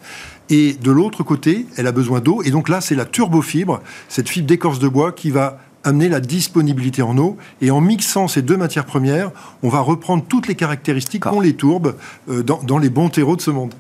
Et 0.50 0.74
de 0.74 0.92
l'autre 0.92 1.24
côté, 1.24 1.66
elle 1.78 1.88
a 1.88 1.92
besoin 1.92 2.22
d'eau. 2.22 2.42
Et 2.44 2.52
donc 2.52 2.70
là, 2.70 2.82
c'est 2.82 2.96
la 2.96 3.06
turbofibre, 3.06 3.82
cette 4.08 4.30
fibre 4.30 4.48
d'écorce 4.48 4.80
de 4.80 4.88
bois 4.88 5.12
qui 5.12 5.30
va 5.30 5.60
amener 5.84 6.10
la 6.10 6.20
disponibilité 6.20 7.02
en 7.02 7.18
eau. 7.18 7.38
Et 7.62 7.72
en 7.72 7.82
mixant 7.82 8.28
ces 8.28 8.42
deux 8.42 8.58
matières 8.58 8.86
premières, 8.86 9.32
on 9.64 9.70
va 9.70 9.80
reprendre 9.80 10.24
toutes 10.28 10.48
les 10.48 10.56
caractéristiques 10.56 11.24
qu'ont 11.24 11.40
les 11.42 11.54
tourbes 11.54 11.96
euh, 12.30 12.44
dans, 12.44 12.78
les 12.78 12.90
bons 12.90 13.10
terreaux 13.10 13.36
de 13.36 13.42
ce 13.42 13.52
monde. 13.52 13.74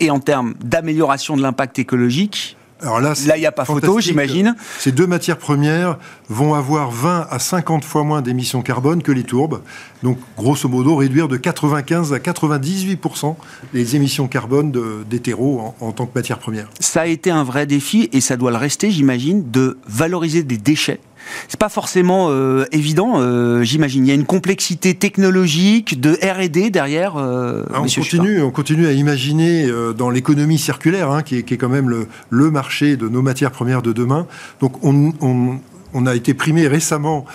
Et 0.00 0.10
en 0.10 0.20
termes 0.20 0.54
d'amélioration 0.62 1.36
de 1.36 1.42
l'impact 1.42 1.78
écologique, 1.78 2.56
alors 2.82 3.00
là, 3.00 3.14
il 3.36 3.40
n'y 3.40 3.46
a 3.46 3.52
pas 3.52 3.64
photo, 3.64 4.00
j'imagine. 4.00 4.56
Ces 4.78 4.92
deux 4.92 5.06
matières 5.06 5.38
premières 5.38 5.98
vont 6.28 6.54
avoir 6.54 6.90
20 6.90 7.28
à 7.30 7.38
50 7.38 7.84
fois 7.84 8.02
moins 8.02 8.22
d'émissions 8.22 8.62
carbone 8.62 9.02
que 9.02 9.12
les 9.12 9.24
tourbes. 9.24 9.60
Donc, 10.02 10.18
grosso 10.36 10.68
modo, 10.68 10.96
réduire 10.96 11.28
de 11.28 11.36
95 11.36 12.12
à 12.12 12.18
98% 12.18 13.36
les 13.72 13.96
émissions 13.96 14.26
carbone 14.26 14.72
de, 14.72 15.04
des 15.08 15.20
terreaux 15.20 15.74
en, 15.80 15.92
tant 15.92 16.06
que 16.06 16.12
matière 16.14 16.38
première. 16.38 16.68
Ça 16.80 17.02
a 17.02 17.06
été 17.06 17.30
un 17.30 17.44
vrai 17.44 17.66
défi, 17.66 18.08
et 18.12 18.20
ça 18.20 18.36
doit 18.36 18.50
le 18.50 18.56
rester, 18.56 18.90
j'imagine, 18.90 19.50
de 19.50 19.78
valoriser 19.86 20.42
des 20.42 20.58
déchets 20.58 21.00
c'est 21.48 21.58
pas 21.58 21.68
forcément 21.68 22.28
euh, 22.30 22.64
évident, 22.72 23.14
euh, 23.16 23.62
j'imagine. 23.62 24.04
Il 24.06 24.08
y 24.08 24.12
a 24.12 24.14
une 24.14 24.24
complexité 24.24 24.94
technologique, 24.94 26.00
de 26.00 26.12
R&D 26.22 26.70
derrière. 26.70 27.16
Euh, 27.16 27.64
ah, 27.72 27.80
on 27.80 27.86
continue, 27.86 28.42
on 28.42 28.50
continue 28.50 28.86
à 28.86 28.92
imaginer 28.92 29.68
dans 29.96 30.10
l'économie 30.10 30.58
circulaire, 30.58 31.10
hein, 31.10 31.22
qui, 31.22 31.36
est, 31.36 31.42
qui, 31.42 31.54
est, 31.54 31.56
quand 31.56 31.68
même 31.68 31.88
le, 31.88 32.06
le, 32.30 32.50
marché 32.50 32.96
de 32.96 33.08
nos 33.08 33.22
matières 33.22 33.50
premières 33.50 33.82
de 33.82 33.92
demain. 33.92 34.26
Donc 34.60 34.84
on, 34.84 35.12
on 35.20 35.58
on 35.94 36.06
a 36.06 36.14
été 36.14 36.32
primé 36.32 36.68
récemment 36.68 37.26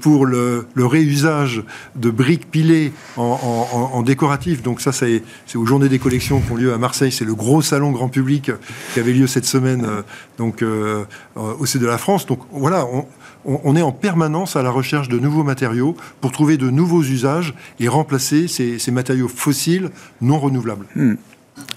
pour 0.00 0.24
le, 0.24 0.68
le, 0.74 0.86
réusage 0.86 1.64
de 1.96 2.10
briques 2.10 2.48
pilées 2.48 2.92
en, 3.16 3.24
en, 3.24 3.96
en 3.96 4.02
décoratif. 4.02 4.62
Donc 4.62 4.80
ça, 4.80 4.92
c'est 4.92 5.24
aux 5.56 5.66
Journées 5.66 5.88
des 5.88 5.98
collections 5.98 6.40
qui 6.40 6.52
ont 6.52 6.54
lieu 6.54 6.72
à 6.72 6.78
Marseille. 6.78 7.10
C'est 7.10 7.24
le 7.24 7.34
gros 7.34 7.60
salon 7.60 7.90
grand 7.90 8.08
public 8.08 8.52
qui 8.92 9.00
avait 9.00 9.12
lieu 9.12 9.26
cette 9.26 9.46
semaine 9.46 9.84
donc, 10.38 10.64
au 11.34 11.66
sud 11.66 11.80
de 11.80 11.86
la 11.86 11.98
France. 11.98 12.24
Donc 12.26 12.38
voilà, 12.52 12.86
on, 12.86 13.04
on, 13.44 13.76
est 13.76 13.82
en 13.82 13.92
permanence 13.92 14.56
à 14.56 14.62
la 14.62 14.70
recherche 14.70 15.08
de 15.08 15.18
nouveaux 15.18 15.44
matériaux 15.44 15.96
pour 16.20 16.32
trouver 16.32 16.56
de 16.56 16.70
nouveaux 16.70 17.02
usages 17.02 17.54
et 17.80 17.88
remplacer 17.88 18.48
ces, 18.48 18.90
matériaux 18.90 19.28
fossiles 19.28 19.90
non 20.20 20.38
renouvelables. 20.38 20.86
Hmm. 20.94 21.14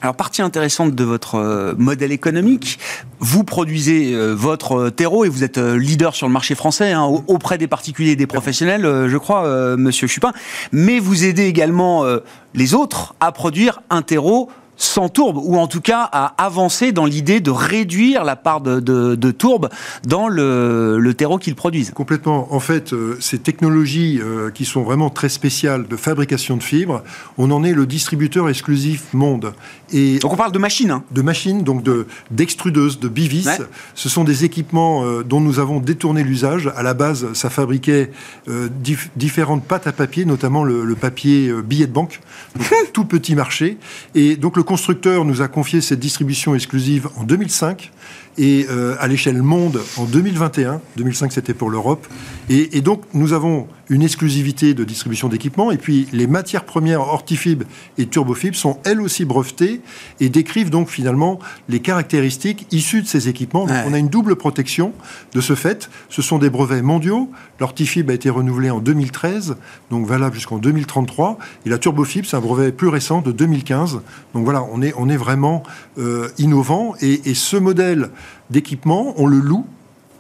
Alors, 0.02 0.16
partie 0.16 0.42
intéressante 0.42 0.96
de 0.96 1.04
votre 1.04 1.36
euh, 1.36 1.76
modèle 1.78 2.12
économique, 2.12 2.80
vous 3.20 3.44
produisez 3.44 4.14
euh, 4.14 4.34
votre 4.34 4.90
terreau 4.90 5.24
et 5.24 5.30
vous 5.30 5.44
êtes 5.44 5.60
euh, 5.60 5.78
leader 5.78 6.16
sur 6.16 6.26
le 6.26 6.34
marché 6.34 6.56
français 6.56 6.94
hein, 6.94 7.04
auprès 7.28 7.60
des 7.60 7.68
particuliers 7.68 8.12
et 8.12 8.16
des 8.16 8.26
professionnels, 8.26 9.08
je 9.08 9.18
crois, 9.18 9.78
Monsieur 9.78 10.08
Chupin, 10.08 10.34
mais 10.72 11.00
vous 11.00 11.26
aidez 11.26 11.46
également 11.46 12.06
les 12.54 12.74
autres 12.74 13.16
à 13.20 13.32
produire 13.32 13.82
un 13.90 14.02
terreau 14.02 14.50
sans 14.78 15.10
tourbe, 15.10 15.38
ou 15.38 15.58
en 15.58 15.68
tout 15.68 15.82
cas 15.82 16.08
à 16.12 16.34
avancer 16.44 16.92
dans 16.92 17.06
l'idée 17.06 17.40
de 17.40 17.50
réduire 17.50 18.24
la 18.24 18.36
part 18.36 18.62
de, 18.62 18.80
de, 18.80 19.32
tourbe 19.32 19.70
dans 20.06 20.28
le, 20.28 21.00
le 21.00 21.14
terreau 21.14 21.40
qu'ils 21.40 21.56
produisent. 21.56 21.92
Complètement. 21.92 22.54
En 22.54 22.60
fait, 22.60 22.94
euh, 22.94 23.18
ces 23.20 23.40
technologies 23.40 24.20
euh, 24.22 24.52
qui 24.52 24.66
sont 24.66 24.84
vraiment 24.84 25.10
très 25.10 25.30
spéciales 25.30 25.88
de 25.88 25.96
fabrication 25.96 26.58
de 26.58 26.64
fibres, 26.64 27.04
on 27.38 27.50
en 27.52 27.64
est 27.64 27.74
le 27.74 27.86
distributeur 27.86 28.50
exclusif 28.50 29.14
monde. 29.14 29.54
Et 29.92 30.20
donc 30.20 30.34
on 30.34 30.36
parle 30.36 30.52
de 30.52 30.60
machines. 30.60 30.92
Hein. 30.92 31.04
De 31.12 31.22
machines, 31.22 31.64
donc 31.64 31.84
d'extrudeuses, 32.30 33.00
de, 33.00 33.08
bivis. 33.08 33.48
Ce 33.96 34.10
sont 34.10 34.24
des 34.24 34.46
équipements 34.46 35.04
euh, 35.04 35.24
dont 35.24 35.42
nous 35.42 35.60
avons 35.60 35.80
détourné 35.80 36.24
l'usage. 36.24 36.72
À 36.76 36.84
la 36.84 36.94
base, 36.94 37.34
ça 37.34 37.50
fabriquait 37.50 38.12
différentes 39.16 39.64
pâtes 39.64 39.88
à 39.88 39.92
papier, 39.92 40.26
notamment 40.26 40.64
le, 40.64 40.86
le 40.86 40.96
papier 40.96 41.52
billet 41.64 41.88
de 41.88 41.92
banque, 41.92 42.22
tout 42.94 43.06
petit 43.06 43.36
marché. 43.36 43.78
Et 44.14 44.36
donc 44.36 44.56
le 44.56 44.64
constructeur 44.68 45.26
nous 45.26 45.42
a 45.42 45.48
confié 45.48 45.82
cette 45.82 46.00
distribution 46.00 46.54
exclusive 46.54 47.08
en 47.16 47.24
2005 47.24 47.92
et 48.38 48.68
euh, 48.70 48.96
à 49.00 49.08
l'échelle 49.08 49.42
monde 49.42 49.82
en 49.98 50.06
2021. 50.06 50.82
2005, 50.96 51.32
c'était 51.32 51.54
pour 51.54 51.70
l'Europe. 51.70 52.08
Et, 52.50 52.82
donc, 52.82 53.02
nous 53.14 53.34
avons 53.34 53.68
une 53.90 54.04
exclusivité 54.04 54.74
de 54.74 54.86
distribution 54.86 55.28
d'équipements. 55.28 55.72
Et 55.72 55.78
puis, 55.78 56.08
les 56.14 56.28
matières 56.28 56.64
premières 56.64 57.02
Hortifib 57.02 57.64
et 57.98 58.06
Turbofib 58.06 58.54
sont 58.54 58.80
elles 58.86 59.02
aussi 59.02 59.26
brevetées 59.26 59.82
et 60.22 60.30
décrivent 60.30 60.70
donc 60.70 60.90
finalement 60.90 61.40
les 61.68 61.82
caractéristiques 61.82 62.66
issues 62.72 63.02
de 63.02 63.08
ces 63.08 63.28
équipements. 63.28 63.66
Donc, 63.66 63.76
on 63.86 63.94
a 63.94 63.98
une 63.98 64.08
double 64.08 64.38
protection 64.38 64.94
de 65.34 65.42
ce 65.42 65.56
fait. 65.56 65.90
Ce 66.10 66.22
sont 66.22 66.38
des 66.38 66.50
brevets 66.50 66.84
mondiaux. 66.84 67.30
L'Hortifib 67.60 68.10
a 68.10 68.14
été 68.14 68.30
renouvelé 68.30 68.70
en 68.70 68.80
2013, 68.80 69.58
donc 69.90 70.06
valable 70.06 70.36
jusqu'en 70.36 70.58
2033. 70.58 71.38
Et 71.66 71.70
la 71.70 71.78
Turbofib, 71.78 72.24
c'est 72.26 72.38
un 72.38 72.42
brevet 72.42 72.72
plus 72.72 72.88
récent 72.88 73.22
de 73.22 73.34
2015. 73.34 74.02
Donc 74.34 74.46
voilà, 74.46 74.64
on 74.72 74.82
est, 74.82 74.94
on 74.98 75.10
est 75.10 75.18
vraiment 75.18 75.64
euh, 75.98 76.30
innovant. 76.38 76.96
Et, 77.02 77.30
et 77.30 77.34
ce 77.34 77.58
modèle 77.58 78.10
d'équipement, 78.50 79.14
on 79.18 79.28
le 79.28 79.40
loue 79.40 79.66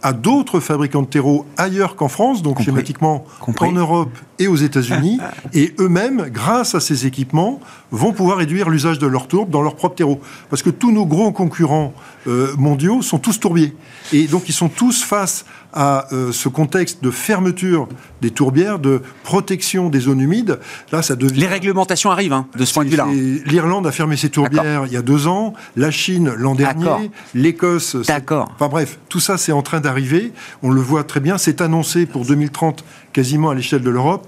à 0.04 0.14
d'autres 0.14 0.60
fabricants 0.60 1.02
de 1.02 1.08
terreau 1.08 1.46
ailleurs 1.58 1.96
qu'en 1.96 2.08
France, 2.08 2.44
donc 2.44 2.62
schématiquement 2.62 3.26
en 3.60 3.72
Europe 3.72 4.16
et 4.40 4.48
aux 4.48 4.56
États-Unis, 4.56 5.20
et 5.54 5.74
eux-mêmes, 5.80 6.30
grâce 6.32 6.76
à 6.76 6.80
ces 6.80 7.08
équipements, 7.08 7.60
vont 7.92 8.14
pouvoir 8.14 8.38
réduire 8.38 8.70
l'usage 8.70 9.00
de 9.00 9.08
leur 9.08 9.28
tourbe 9.28 9.50
dans 9.50 9.62
leur 9.62 9.76
propre 9.76 9.96
terreau. 9.96 10.22
Parce 10.50 10.62
que 10.62 10.70
tous 10.70 10.92
nos 10.92 11.06
gros 11.06 11.32
concurrents 11.32 11.94
euh, 12.28 12.56
mondiaux 12.58 13.02
sont 13.02 13.18
tous 13.18 13.40
tourbiers. 13.40 13.76
Et 14.14 14.28
donc 14.28 14.48
ils 14.48 14.54
sont 14.54 14.70
tous 14.70 15.04
face 15.04 15.46
à 15.78 16.08
euh, 16.12 16.32
ce 16.32 16.50
contexte 16.50 17.04
de 17.04 17.12
fermeture 17.12 17.88
des 18.20 18.32
tourbières, 18.32 18.80
de 18.80 19.04
protection 19.24 19.90
des 19.90 20.00
zones 20.00 20.20
humides. 20.20 20.60
Là, 20.92 21.04
ça 21.04 21.16
devient... 21.16 21.40
Les 21.40 21.46
réglementations 21.46 22.10
arrivent 22.10 22.34
hein, 22.34 22.48
de 22.58 22.66
ce 22.66 22.74
point 22.74 22.84
de 22.84 22.90
vue-là. 22.90 23.06
L'Irlande 23.46 23.86
a 23.86 23.92
fermé 23.92 24.18
ses 24.18 24.30
tourbières 24.30 24.88
il 24.88 24.94
y 24.94 24.98
a 24.98 25.04
deux 25.04 25.28
ans, 25.28 25.54
la 25.76 25.92
Chine 25.92 26.34
l'an 26.36 26.56
dernier, 26.56 27.12
l'Écosse... 27.36 27.96
D'accord. 28.08 28.52
Enfin 28.56 28.70
bref, 28.70 28.98
tout 29.08 29.20
ça 29.20 29.38
c'est 29.38 29.52
en 29.52 29.62
train 29.62 29.80
d'arriver. 29.80 30.34
On 30.64 30.72
le 30.72 30.82
voit 30.82 31.04
très 31.04 31.20
bien. 31.20 31.38
C'est 31.38 31.62
annoncé 31.62 32.08
pour 32.08 32.26
2030 32.26 32.84
quasiment 33.14 33.52
à 33.52 33.56
l'échelle 33.56 33.84
de 33.84 33.92
l'Europe. 33.92 34.28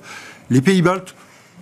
Les 0.52 0.62
pays 0.62 0.84
baltes 0.84 1.16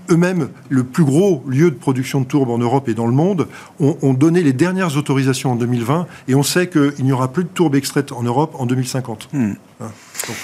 eux-mêmes, 0.09 0.49
le 0.69 0.83
plus 0.83 1.03
gros 1.03 1.43
lieu 1.47 1.71
de 1.71 1.75
production 1.75 2.21
de 2.21 2.25
tourbe 2.25 2.49
en 2.49 2.57
Europe 2.57 2.89
et 2.89 2.93
dans 2.93 3.07
le 3.07 3.13
monde, 3.13 3.47
ont, 3.79 4.13
donné 4.13 4.41
les 4.41 4.53
dernières 4.53 4.97
autorisations 4.97 5.51
en 5.51 5.55
2020 5.55 6.07
et 6.27 6.35
on 6.35 6.43
sait 6.43 6.67
qu'il 6.67 7.05
n'y 7.05 7.11
aura 7.11 7.31
plus 7.31 7.43
de 7.43 7.49
tourbe 7.49 7.75
extraite 7.75 8.11
en 8.11 8.23
Europe 8.23 8.55
en 8.57 8.65
2050. 8.65 9.29
Hmm. 9.33 9.53
Hein, 9.79 9.91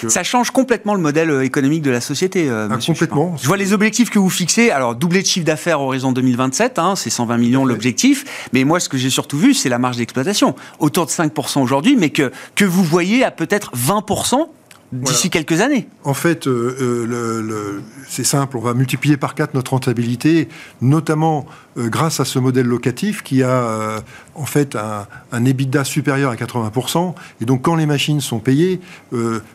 euh, 0.04 0.10
ça 0.10 0.22
change 0.24 0.52
complètement 0.52 0.94
le 0.94 1.02
modèle 1.02 1.32
euh, 1.32 1.44
économique 1.44 1.82
de 1.82 1.90
la 1.90 2.02
société. 2.02 2.48
Euh, 2.50 2.68
ah, 2.72 2.78
complètement. 2.86 3.36
Je 3.42 3.48
vois 3.48 3.58
les 3.58 3.74
objectifs 3.74 4.12
que 4.12 4.20
vous 4.20 4.30
fixez. 4.30 4.70
Alors, 4.70 4.94
doubler 4.96 5.22
de 5.22 5.28
chiffre 5.28 5.46
d'affaires 5.46 5.82
horizon 5.82 6.12
2027, 6.12 6.78
hein, 6.78 6.96
c'est 6.96 7.10
120 7.10 7.38
millions 7.38 7.66
l'objectif. 7.66 8.50
Mais 8.54 8.64
moi, 8.64 8.80
ce 8.80 8.90
que 8.90 8.98
j'ai 8.98 9.10
surtout 9.10 9.40
vu, 9.40 9.56
c'est 9.56 9.70
la 9.70 9.80
marge 9.80 9.98
d'exploitation. 9.98 10.56
Autour 10.78 11.08
de 11.08 11.12
5% 11.12 11.62
aujourd'hui, 11.62 11.96
mais 11.96 12.12
que, 12.12 12.32
que 12.56 12.66
vous 12.66 12.84
voyez 12.84 13.24
à 13.24 13.32
peut-être 13.32 13.72
20% 13.76 14.48
d'ici 14.94 15.30
quelques 15.30 15.62
années. 15.62 15.88
En 16.04 16.14
fait, 16.14 16.48
euh, 16.48 17.08
euh, 17.10 17.82
c'est 18.08 18.24
simple, 18.24 18.58
on 18.58 18.62
va 18.62 18.74
multiplier 18.74 19.18
par 19.18 19.36
4 19.36 19.54
notre 19.54 19.72
rentabilité, 19.72 20.48
notamment 20.82 21.46
euh, 21.78 21.90
grâce 21.90 22.20
à 22.20 22.26
ce 22.26 22.38
modèle 22.40 22.68
locatif 22.68 23.24
qui 23.24 23.42
a 23.44 24.04
en 24.36 24.46
fait 24.46 24.76
un, 24.76 25.08
un, 25.32 25.46
EBITDA 25.46 25.84
supérieur 25.84 26.32
à 26.32 26.36
80%. 26.36 27.14
Et 27.42 27.46
donc 27.46 27.64
quand 27.64 27.76
les 27.76 27.86
machines 27.86 28.22
sont 28.22 28.40
payées, 28.40 28.80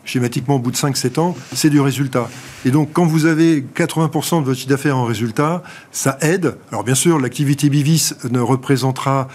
schématiquement 0.03 0.55
au 0.55 0.59
bout 0.59 0.71
de 0.71 0.77
5-7 0.77 1.19
ans, 1.19 1.35
c'est 1.53 1.69
du 1.69 1.79
résultat. 1.79 2.29
Et 2.65 2.71
donc 2.71 2.89
quand 2.93 3.05
vous 3.05 3.25
avez 3.25 3.61
80% 3.61 4.41
de 4.41 4.45
votre 4.45 4.57
chiffre 4.57 4.69
d'affaires 4.69 4.97
en 4.97 5.05
résultat, 5.05 5.63
ça 5.91 6.17
aide. 6.21 6.57
Alors 6.71 6.83
bien 6.83 6.95
sûr, 6.95 7.19
l'activité 7.19 7.69
Bivis 7.69 8.13
ne 8.29 8.39
représentera 8.39 9.27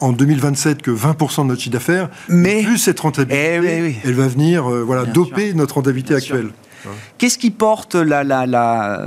en 0.00 0.12
2027 0.12 0.82
que 0.82 0.90
20% 0.90 1.42
de 1.42 1.46
notre 1.48 1.60
chiffre 1.60 1.72
d'affaires, 1.72 2.08
mais 2.28 2.62
plus 2.62 2.78
cette 2.78 3.00
rentabilité, 3.00 3.60
eh 3.64 3.96
elle 4.04 4.14
va 4.14 4.28
venir 4.28 4.70
euh, 4.70 4.82
voilà, 4.82 5.04
doper 5.04 5.54
notre 5.54 5.76
rentabilité 5.76 6.14
actuelle. 6.14 6.50
Qu'est-ce 7.18 7.38
qui 7.38 7.50
porte 7.50 7.94
la, 7.94 8.24
la, 8.24 8.46
la, 8.46 9.00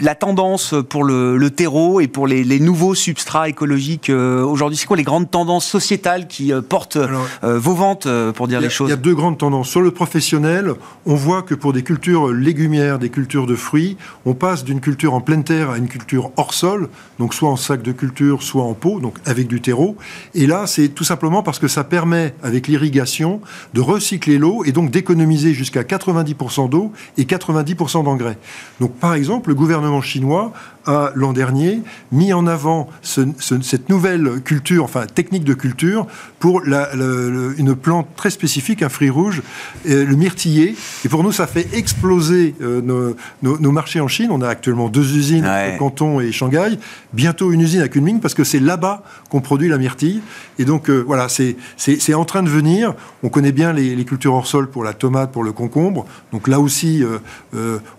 la, 0.00 0.14
tendance 0.14 0.74
pour 0.88 1.04
le, 1.04 1.36
le 1.36 1.50
terreau 1.50 2.00
et 2.00 2.08
pour 2.08 2.26
les, 2.26 2.44
les, 2.44 2.60
nouveaux 2.60 2.94
substrats 2.94 3.48
écologiques 3.48 4.10
euh, 4.10 4.44
aujourd'hui? 4.44 4.76
C'est 4.76 4.86
quoi 4.86 4.96
les 4.96 5.02
grandes 5.02 5.30
tendances 5.30 5.66
sociétales 5.66 6.28
qui 6.28 6.52
euh, 6.52 6.60
portent 6.60 6.96
euh, 6.96 7.58
vos 7.58 7.74
ventes, 7.74 8.06
pour 8.34 8.48
dire 8.48 8.60
les 8.60 8.70
choses? 8.70 8.88
Il 8.88 8.90
y 8.90 8.94
a 8.94 8.96
deux 8.96 9.14
grandes 9.14 9.38
tendances. 9.38 9.68
Sur 9.68 9.80
le 9.80 9.90
professionnel, 9.90 10.74
on 11.06 11.14
voit 11.14 11.42
que 11.42 11.54
pour 11.54 11.72
des 11.72 11.82
cultures 11.82 12.28
légumières, 12.28 12.98
des 12.98 13.10
cultures 13.10 13.46
de 13.46 13.54
fruits, 13.54 13.96
on 14.26 14.34
passe 14.34 14.64
d'une 14.64 14.80
culture 14.80 15.14
en 15.14 15.20
pleine 15.20 15.44
terre 15.44 15.70
à 15.70 15.78
une 15.78 15.88
culture 15.88 16.30
hors 16.36 16.54
sol, 16.54 16.88
donc 17.18 17.34
soit 17.34 17.48
en 17.48 17.56
sac 17.56 17.82
de 17.82 17.92
culture, 17.92 18.42
soit 18.42 18.62
en 18.62 18.74
pot, 18.74 19.00
donc 19.00 19.16
avec 19.24 19.48
du 19.48 19.60
terreau. 19.60 19.96
Et 20.34 20.46
là, 20.46 20.66
c'est 20.66 20.88
tout 20.88 21.04
simplement 21.04 21.42
parce 21.42 21.58
que 21.58 21.68
ça 21.68 21.84
permet, 21.84 22.34
avec 22.42 22.68
l'irrigation, 22.68 23.40
de 23.74 23.80
recycler 23.80 24.38
l'eau 24.38 24.64
et 24.64 24.72
donc 24.72 24.90
d'économiser 24.90 25.54
jusqu'à 25.54 25.82
90% 25.82 26.68
d'eau 26.68 26.91
et 27.18 27.24
90% 27.24 28.04
d'engrais. 28.04 28.38
Donc 28.80 28.94
par 28.94 29.14
exemple, 29.14 29.50
le 29.50 29.54
gouvernement 29.54 30.00
chinois 30.00 30.52
a 30.86 31.12
l'an 31.14 31.32
dernier 31.32 31.80
mis 32.10 32.32
en 32.32 32.46
avant 32.46 32.88
cette 33.02 33.88
nouvelle 33.88 34.40
culture, 34.44 34.84
enfin 34.84 35.06
technique 35.06 35.44
de 35.44 35.54
culture, 35.54 36.06
pour 36.38 36.62
une 36.64 37.76
plante 37.76 38.08
très 38.16 38.30
spécifique, 38.30 38.82
un 38.82 38.88
fruit 38.88 39.10
rouge, 39.10 39.42
euh, 39.88 40.04
le 40.04 40.16
myrtillier. 40.16 40.74
Et 41.04 41.08
pour 41.08 41.22
nous, 41.22 41.32
ça 41.32 41.46
fait 41.46 41.68
exploser 41.74 42.54
euh, 42.60 43.14
nos, 43.42 43.72
marchés 43.72 44.00
en 44.00 44.08
Chine. 44.08 44.30
On 44.30 44.42
a 44.42 44.48
actuellement 44.48 44.88
deux 44.88 45.16
usines, 45.16 45.48
Canton 45.78 46.20
et 46.20 46.32
Shanghai. 46.32 46.78
Bientôt 47.12 47.52
une 47.52 47.60
usine 47.60 47.80
à 47.80 47.88
Kunming, 47.88 48.20
parce 48.20 48.34
que 48.34 48.44
c'est 48.44 48.60
là-bas 48.60 49.02
qu'on 49.30 49.40
produit 49.40 49.68
la 49.68 49.78
myrtille. 49.78 50.20
Et 50.58 50.64
donc 50.64 50.90
euh, 50.90 51.02
voilà, 51.06 51.28
c'est 51.28 52.14
en 52.14 52.24
train 52.24 52.42
de 52.42 52.50
venir. 52.50 52.94
On 53.22 53.28
connaît 53.28 53.52
bien 53.52 53.72
les, 53.72 53.94
les, 53.94 54.04
cultures 54.04 54.34
hors 54.34 54.46
sol 54.46 54.68
pour 54.68 54.84
la 54.84 54.92
tomate, 54.92 55.32
pour 55.32 55.44
le 55.44 55.52
concombre. 55.52 56.06
Donc 56.32 56.48
là 56.48 56.60
aussi, 56.60 56.81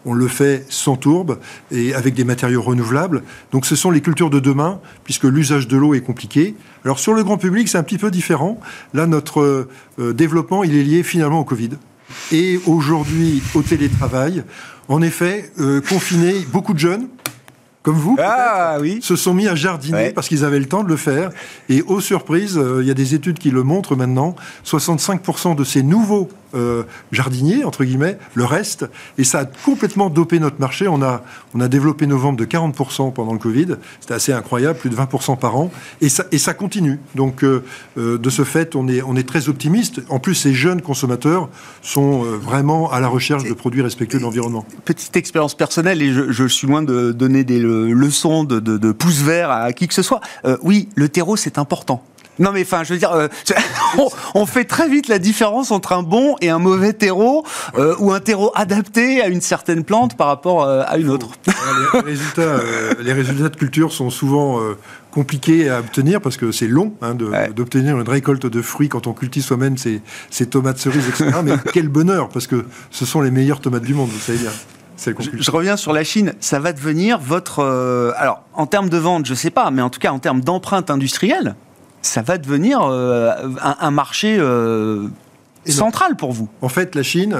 on 0.05 0.13
le 0.13 0.27
fait 0.27 0.65
sans 0.69 0.95
tourbe 0.95 1.39
et 1.71 1.93
avec 1.93 2.13
des 2.13 2.23
matériaux 2.23 2.61
renouvelables. 2.61 3.23
Donc 3.51 3.65
ce 3.65 3.75
sont 3.75 3.91
les 3.91 4.01
cultures 4.01 4.29
de 4.29 4.39
demain, 4.39 4.79
puisque 5.03 5.23
l'usage 5.25 5.67
de 5.67 5.77
l'eau 5.77 5.93
est 5.93 6.01
compliqué. 6.01 6.55
Alors 6.85 6.99
sur 6.99 7.13
le 7.13 7.23
grand 7.23 7.37
public, 7.37 7.67
c'est 7.67 7.77
un 7.77 7.83
petit 7.83 7.97
peu 7.97 8.11
différent. 8.11 8.59
Là, 8.93 9.07
notre 9.07 9.67
euh, 9.99 10.13
développement, 10.13 10.63
il 10.63 10.75
est 10.75 10.83
lié 10.83 11.03
finalement 11.03 11.39
au 11.39 11.43
Covid. 11.43 11.71
Et 12.31 12.59
aujourd'hui, 12.65 13.41
au 13.55 13.61
télétravail. 13.61 14.43
En 14.87 15.01
effet, 15.01 15.51
euh, 15.59 15.81
confinés, 15.81 16.45
beaucoup 16.51 16.73
de 16.73 16.79
jeunes, 16.79 17.07
comme 17.81 17.95
vous, 17.95 18.17
ah, 18.19 18.77
oui. 18.79 18.99
se 19.01 19.15
sont 19.15 19.33
mis 19.33 19.47
à 19.47 19.55
jardiner 19.55 20.11
parce 20.11 20.29
qu'ils 20.29 20.45
avaient 20.45 20.59
le 20.59 20.67
temps 20.67 20.83
de 20.83 20.89
le 20.89 20.95
faire. 20.95 21.31
Et 21.69 21.81
aux 21.81 21.99
surprises, 21.99 22.57
euh, 22.57 22.79
il 22.81 22.87
y 22.87 22.91
a 22.91 22.93
des 22.93 23.13
études 23.13 23.39
qui 23.39 23.51
le 23.51 23.63
montrent 23.63 23.95
maintenant, 23.95 24.35
65% 24.65 25.55
de 25.55 25.63
ces 25.63 25.83
nouveaux 25.83 26.29
euh, 26.53 26.83
jardiniers, 27.11 27.63
entre 27.63 27.83
guillemets, 27.83 28.17
le 28.33 28.45
reste. 28.45 28.85
Et 29.17 29.23
ça 29.23 29.39
a 29.39 29.45
complètement 29.45 30.09
dopé 30.09 30.39
notre 30.39 30.59
marché. 30.59 30.87
On 30.87 31.01
a, 31.01 31.23
on 31.53 31.61
a 31.61 31.67
développé 31.67 32.07
nos 32.07 32.17
ventes 32.17 32.37
de 32.37 32.45
40% 32.45 33.13
pendant 33.13 33.33
le 33.33 33.39
Covid. 33.39 33.75
C'était 33.99 34.13
assez 34.13 34.33
incroyable, 34.33 34.79
plus 34.79 34.89
de 34.89 34.95
20% 34.95 35.37
par 35.37 35.55
an. 35.57 35.71
Et 36.01 36.09
ça, 36.09 36.25
et 36.31 36.37
ça 36.37 36.53
continue. 36.53 36.99
Donc, 37.15 37.43
euh, 37.43 37.63
euh, 37.97 38.17
de 38.17 38.29
ce 38.29 38.43
fait, 38.43 38.75
on 38.75 38.87
est, 38.87 39.01
on 39.01 39.15
est 39.15 39.27
très 39.27 39.49
optimiste. 39.49 40.01
En 40.09 40.19
plus, 40.19 40.35
ces 40.35 40.53
jeunes 40.53 40.81
consommateurs 40.81 41.49
sont 41.81 42.23
vraiment 42.23 42.91
à 42.91 42.99
la 42.99 43.07
recherche 43.07 43.43
de 43.43 43.53
produits 43.53 43.81
respectueux 43.81 44.19
de 44.19 44.23
l'environnement. 44.23 44.65
Petite 44.85 45.15
expérience 45.15 45.55
personnelle, 45.55 46.01
et 46.01 46.11
je, 46.11 46.47
suis 46.47 46.67
loin 46.67 46.81
de 46.81 47.11
donner 47.11 47.43
des 47.43 47.59
leçons 47.59 48.43
de 48.43 48.91
pouce 48.91 49.21
vert 49.21 49.49
à 49.49 49.73
qui 49.73 49.87
que 49.87 49.93
ce 49.93 50.01
soit. 50.01 50.21
oui, 50.61 50.89
le 50.95 51.09
terreau, 51.09 51.35
c'est 51.35 51.57
important. 51.57 52.03
Non 52.39 52.51
mais 52.51 52.61
enfin, 52.61 52.83
je 52.83 52.93
veux 52.93 52.99
dire, 52.99 53.11
euh, 53.11 53.27
on, 54.35 54.45
fait 54.45 54.65
très 54.65 54.89
vite 54.89 55.07
la 55.07 55.19
différence 55.19 55.71
entre 55.71 55.93
un 55.93 56.01
bon 56.01 56.35
et 56.41 56.49
un 56.49 56.57
mauvais 56.57 56.93
terreau, 56.93 57.45
euh, 57.77 57.95
ou 57.99 58.11
un 58.11 58.19
terreau 58.19 58.51
adapté 58.55 59.21
à 59.21 59.27
une 59.27 59.41
certaine 59.41 59.83
plante 59.83 60.17
par 60.17 60.27
rapport 60.27 60.63
euh, 60.63 60.83
à 60.87 60.97
une 60.97 61.09
autre. 61.09 61.29
Les 61.93 62.01
résultats, 62.01 62.59
les 62.99 63.13
résultats 63.13 63.49
de 63.49 63.55
culture 63.55 63.91
sont 63.93 64.09
souvent 64.09 64.59
compliqués 65.11 65.69
à 65.69 65.79
obtenir 65.79 66.21
parce 66.21 66.37
que 66.37 66.51
c'est 66.51 66.67
long 66.67 66.93
hein, 67.01 67.15
d'obtenir 67.15 67.99
une 67.99 68.09
récolte 68.09 68.47
de 68.47 68.61
fruits 68.61 68.89
quand 68.89 69.05
on 69.07 69.13
cultive 69.13 69.43
soi-même 69.43 69.77
ses, 69.77 70.01
tomates 70.47 70.79
cerises, 70.79 71.07
etc. 71.07 71.37
mais 71.43 71.53
quel 71.71 71.87
bonheur 71.87 72.29
parce 72.29 72.47
que 72.47 72.65
ce 72.89 73.05
sont 73.05 73.21
les 73.21 73.31
meilleures 73.31 73.61
tomates 73.61 73.83
du 73.83 73.93
monde, 73.93 74.09
vous 74.09 74.19
savez 74.19 74.39
bien. 74.39 74.51
Je, 74.97 75.51
reviens 75.51 75.75
sur 75.75 75.91
la 75.91 76.03
Chine. 76.03 76.33
Ça 76.39 76.59
va 76.59 76.71
devenir 76.71 77.19
votre. 77.19 77.63
alors, 78.17 78.43
en 78.53 78.65
termes 78.65 78.89
de 78.89 78.97
vente, 78.97 79.25
je 79.25 79.31
ne 79.31 79.37
sais 79.37 79.49
pas, 79.49 79.69
mais 79.71 79.81
en 79.81 79.89
tout 79.89 79.99
cas, 79.99 80.11
en 80.11 80.19
termes 80.19 80.41
d'empreinte 80.41 80.89
industrielle, 80.89 81.55
ça 82.03 82.21
va 82.21 82.37
devenir 82.37 82.81
un, 82.81 83.91
marché 83.91 84.39
central 85.65 86.15
pour 86.15 86.31
vous. 86.31 86.49
En 86.61 86.69
fait, 86.69 86.95
la 86.95 87.03
Chine, 87.03 87.37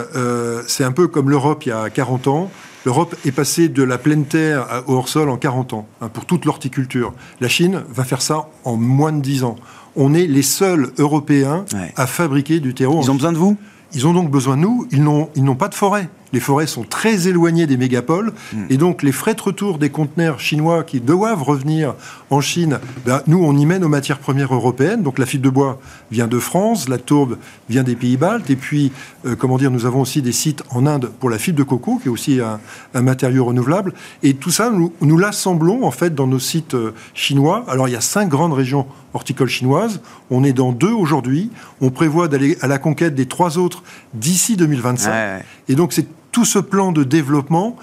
c'est 0.67 0.83
un 0.83 0.91
peu 0.91 1.07
comme 1.07 1.29
l'Europe 1.29 1.65
il 1.65 1.69
y 1.69 1.71
a 1.71 1.89
40 1.89 2.27
ans. 2.27 2.51
L'Europe 2.85 3.15
est 3.25 3.31
passée 3.31 3.69
de 3.69 3.83
la 3.83 3.97
pleine 3.97 4.25
terre 4.25 4.83
au 4.87 4.95
hors-sol 4.95 5.29
en 5.29 5.37
40 5.37 5.73
ans, 5.73 5.87
hein, 6.01 6.09
pour 6.09 6.25
toute 6.25 6.43
l'horticulture. 6.43 7.13
La 7.39 7.47
Chine 7.47 7.83
va 7.89 8.03
faire 8.03 8.21
ça 8.21 8.47
en 8.65 8.75
moins 8.75 9.13
de 9.13 9.21
10 9.21 9.45
ans. 9.45 9.55
On 9.95 10.13
est 10.13 10.27
les 10.27 10.41
seuls 10.41 10.91
Européens 10.97 11.65
à 11.95 12.07
fabriquer 12.07 12.59
du 12.59 12.73
terreau. 12.73 13.01
Ils 13.01 13.11
ont 13.11 13.15
besoin 13.15 13.31
de 13.31 13.37
vous? 13.37 13.57
Ils 13.93 14.07
ont 14.07 14.13
donc 14.13 14.29
besoin 14.31 14.57
de 14.57 14.61
nous. 14.61 14.87
Ils 14.91 15.03
n'ont 15.03 15.55
pas 15.55 15.69
de 15.69 15.75
forêt 15.75 16.09
les 16.33 16.39
forêts 16.39 16.67
sont 16.67 16.83
très 16.83 17.27
éloignées 17.27 17.67
des 17.67 17.77
mégapoles, 17.77 18.33
hmm. 18.51 18.65
et 18.69 18.77
donc 18.77 19.03
les 19.03 19.13
frais 19.13 19.35
de 19.35 19.41
retour 19.41 19.77
des 19.77 19.89
conteneurs 19.89 20.39
chinois 20.39 20.83
qui 20.83 20.99
doivent 20.99 21.43
revenir 21.43 21.95
en 22.29 22.41
Chine, 22.41 22.79
ben, 23.05 23.21
nous, 23.27 23.43
on 23.43 23.55
y 23.55 23.65
mène 23.65 23.83
aux 23.83 23.89
matières 23.89 24.19
premières 24.19 24.53
européennes. 24.53 25.03
Donc 25.03 25.19
la 25.19 25.25
fibre 25.25 25.43
de 25.43 25.49
bois 25.49 25.79
vient 26.11 26.27
de 26.27 26.39
France, 26.39 26.89
la 26.89 26.97
tourbe 26.97 27.37
vient 27.69 27.83
des 27.83 27.95
pays 27.95 28.17
baltes, 28.17 28.49
et 28.49 28.55
puis, 28.55 28.91
euh, 29.25 29.35
comment 29.35 29.57
dire, 29.57 29.71
nous 29.71 29.85
avons 29.85 30.01
aussi 30.01 30.21
des 30.21 30.31
sites 30.31 30.63
en 30.69 30.85
Inde 30.85 31.11
pour 31.19 31.29
la 31.29 31.37
fibre 31.37 31.57
de 31.59 31.63
coco, 31.63 31.99
qui 32.01 32.07
est 32.07 32.11
aussi 32.11 32.39
un, 32.41 32.59
matériau 33.01 33.45
renouvelable. 33.45 33.93
Et 34.23 34.33
tout 34.33 34.49
ça, 34.49 34.69
nous, 34.69 34.93
nous 35.01 35.17
l'assemblons, 35.17 35.85
en 35.85 35.91
fait, 35.91 36.15
dans 36.15 36.27
nos 36.27 36.39
sites 36.39 36.73
euh, 36.73 36.93
chinois. 37.13 37.63
Alors, 37.67 37.87
il 37.87 37.91
y 37.91 37.97
a 37.97 38.01
cinq 38.01 38.29
grandes 38.29 38.53
régions 38.53 38.87
horticoles 39.13 39.49
chinoises. 39.49 40.01
On 40.31 40.43
est 40.43 40.53
dans 40.53 40.71
deux 40.71 40.91
aujourd'hui. 40.91 41.51
On 41.81 41.91
prévoit 41.91 42.27
d'aller 42.27 42.57
à 42.61 42.67
la 42.67 42.79
conquête 42.79 43.13
des 43.13 43.27
trois 43.27 43.57
autres 43.57 43.83
d'ici 44.13 44.55
2025. 44.55 45.43
Et 45.67 45.75
donc, 45.75 45.93
c'est 45.93 46.07
tout 46.33 46.43
ce 46.43 46.59
plan 46.59 46.91
de 46.91 47.05
développement 47.05 47.77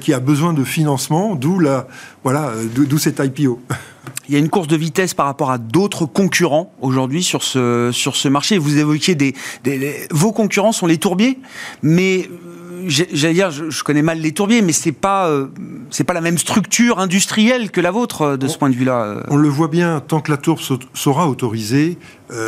qui 0.00 0.12
a 0.12 0.20
besoin 0.20 0.52
de 0.52 0.64
financement, 0.64 1.34
d'où 1.34 1.58
la, 1.58 1.86
voilà, 2.24 2.52
d'où 2.74 2.98
cet 2.98 3.20
IPO. 3.20 3.62
Il 4.28 4.34
y 4.34 4.36
a 4.36 4.38
une 4.38 4.50
course 4.50 4.68
de 4.68 4.76
vitesse 4.76 5.14
par 5.14 5.26
rapport 5.26 5.50
à 5.50 5.58
d'autres 5.58 6.06
concurrents 6.06 6.72
aujourd'hui 6.80 7.22
sur 7.22 7.42
ce, 7.42 7.90
sur 7.92 8.16
ce 8.16 8.28
marché. 8.28 8.58
Vous 8.58 8.78
évoquiez 8.78 9.14
des, 9.14 9.34
vos 10.10 10.32
concurrents 10.32 10.72
sont 10.72 10.86
les 10.86 10.98
tourbiers, 10.98 11.38
mais 11.82 12.28
j'allais 12.86 13.34
dire, 13.34 13.50
je, 13.50 13.82
connais 13.82 14.02
mal 14.02 14.18
les 14.18 14.32
tourbiers, 14.32 14.62
mais 14.62 14.72
c'est 14.72 14.92
pas 14.92 15.28
euh, 15.28 15.48
c'est 15.90 16.04
pas 16.04 16.14
la 16.14 16.20
même 16.20 16.38
structure 16.38 16.98
industrielle 16.98 17.70
que 17.70 17.80
la 17.80 17.90
vôtre 17.90 18.22
euh, 18.22 18.36
de 18.36 18.48
ce 18.48 18.58
point 18.58 18.70
de 18.70 18.74
vue-là. 18.74 19.02
Euh. 19.02 19.22
On 19.28 19.36
le 19.36 19.48
voit 19.48 19.68
bien, 19.68 20.00
tant 20.00 20.20
que 20.20 20.30
la 20.30 20.36
tourbe 20.36 20.60
sera 20.94 21.28
autorisée, 21.28 21.98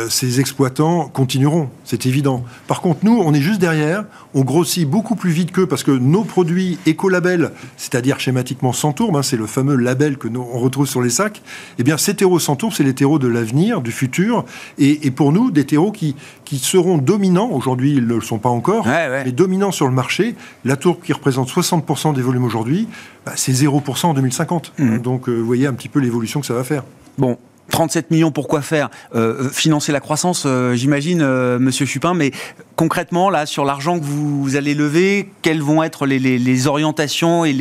ces 0.09 0.39
exploitants 0.39 1.07
continueront, 1.07 1.69
c'est 1.83 2.05
évident. 2.05 2.43
Par 2.67 2.81
contre, 2.81 2.99
nous, 3.03 3.21
on 3.23 3.33
est 3.33 3.41
juste 3.41 3.59
derrière, 3.59 4.05
on 4.33 4.41
grossit 4.41 4.87
beaucoup 4.87 5.15
plus 5.15 5.31
vite 5.31 5.51
qu'eux 5.51 5.67
parce 5.67 5.83
que 5.83 5.91
nos 5.91 6.23
produits 6.23 6.77
écolabel, 6.85 7.51
c'est-à-dire 7.77 8.19
schématiquement 8.19 8.73
sans 8.73 8.93
tourbe, 8.93 9.15
hein, 9.15 9.23
c'est 9.23 9.37
le 9.37 9.45
fameux 9.45 9.75
label 9.75 10.17
que 10.17 10.27
nous 10.27 10.45
on 10.51 10.59
retrouve 10.59 10.87
sur 10.87 11.01
les 11.01 11.09
sacs. 11.09 11.41
Eh 11.77 11.83
bien, 11.83 11.97
ces 11.97 12.15
terreaux 12.15 12.39
sans 12.39 12.55
tourbe, 12.55 12.73
c'est 12.73 12.83
les 12.83 12.95
terreaux 12.95 13.19
de 13.19 13.27
l'avenir, 13.27 13.81
du 13.81 13.91
futur, 13.91 14.45
et, 14.77 15.11
pour 15.11 15.31
nous, 15.31 15.51
des 15.51 15.65
terreaux 15.65 15.91
qui 15.91 16.15
qui 16.43 16.57
seront 16.59 16.97
dominants. 16.97 17.49
Aujourd'hui, 17.51 17.93
ils 17.93 18.07
ne 18.07 18.15
le 18.15 18.21
sont 18.21 18.37
pas 18.37 18.49
encore, 18.49 18.85
mais 18.85 19.31
dominants 19.31 19.71
sur 19.71 19.87
le 19.87 19.93
marché 19.93 20.35
la 20.63 20.75
tourbe 20.75 21.01
qui 21.03 21.13
représente 21.13 21.49
60% 21.49 22.13
des 22.13 22.21
volumes 22.21 22.43
aujourd'hui, 22.43 22.87
bah, 23.25 23.33
c'est 23.35 23.51
0% 23.51 24.07
en 24.07 24.13
2050. 24.13 24.73
Mmh. 24.77 24.97
Donc 24.99 25.29
euh, 25.29 25.33
vous 25.33 25.45
voyez 25.45 25.67
un 25.67 25.73
petit 25.73 25.89
peu 25.89 25.99
l'évolution 25.99 26.39
que 26.39 26.45
ça 26.45 26.53
va 26.53 26.63
faire. 26.63 26.83
Bon, 27.17 27.37
37 27.75 28.09
millions, 28.09 28.31
pourquoi 28.31 28.61
faire 28.61 28.89
euh, 29.15 29.49
Financer 29.49 29.91
la 29.91 29.99
croissance, 29.99 30.43
euh, 30.45 30.75
j'imagine, 30.75 31.21
euh, 31.21 31.59
Monsieur 31.59 31.85
Chupin, 31.85 32.13
mais 32.13 32.31
concrètement, 32.75 33.29
là, 33.29 33.45
sur 33.45 33.65
l'argent 33.65 33.99
que 33.99 34.03
vous, 34.03 34.55
allez 34.55 34.75
lever, 34.75 35.29
quelles 35.41 35.61
vont 35.61 35.81
être 35.83 36.05
les, 36.05 36.67
orientations 36.67 37.45
et 37.45 37.53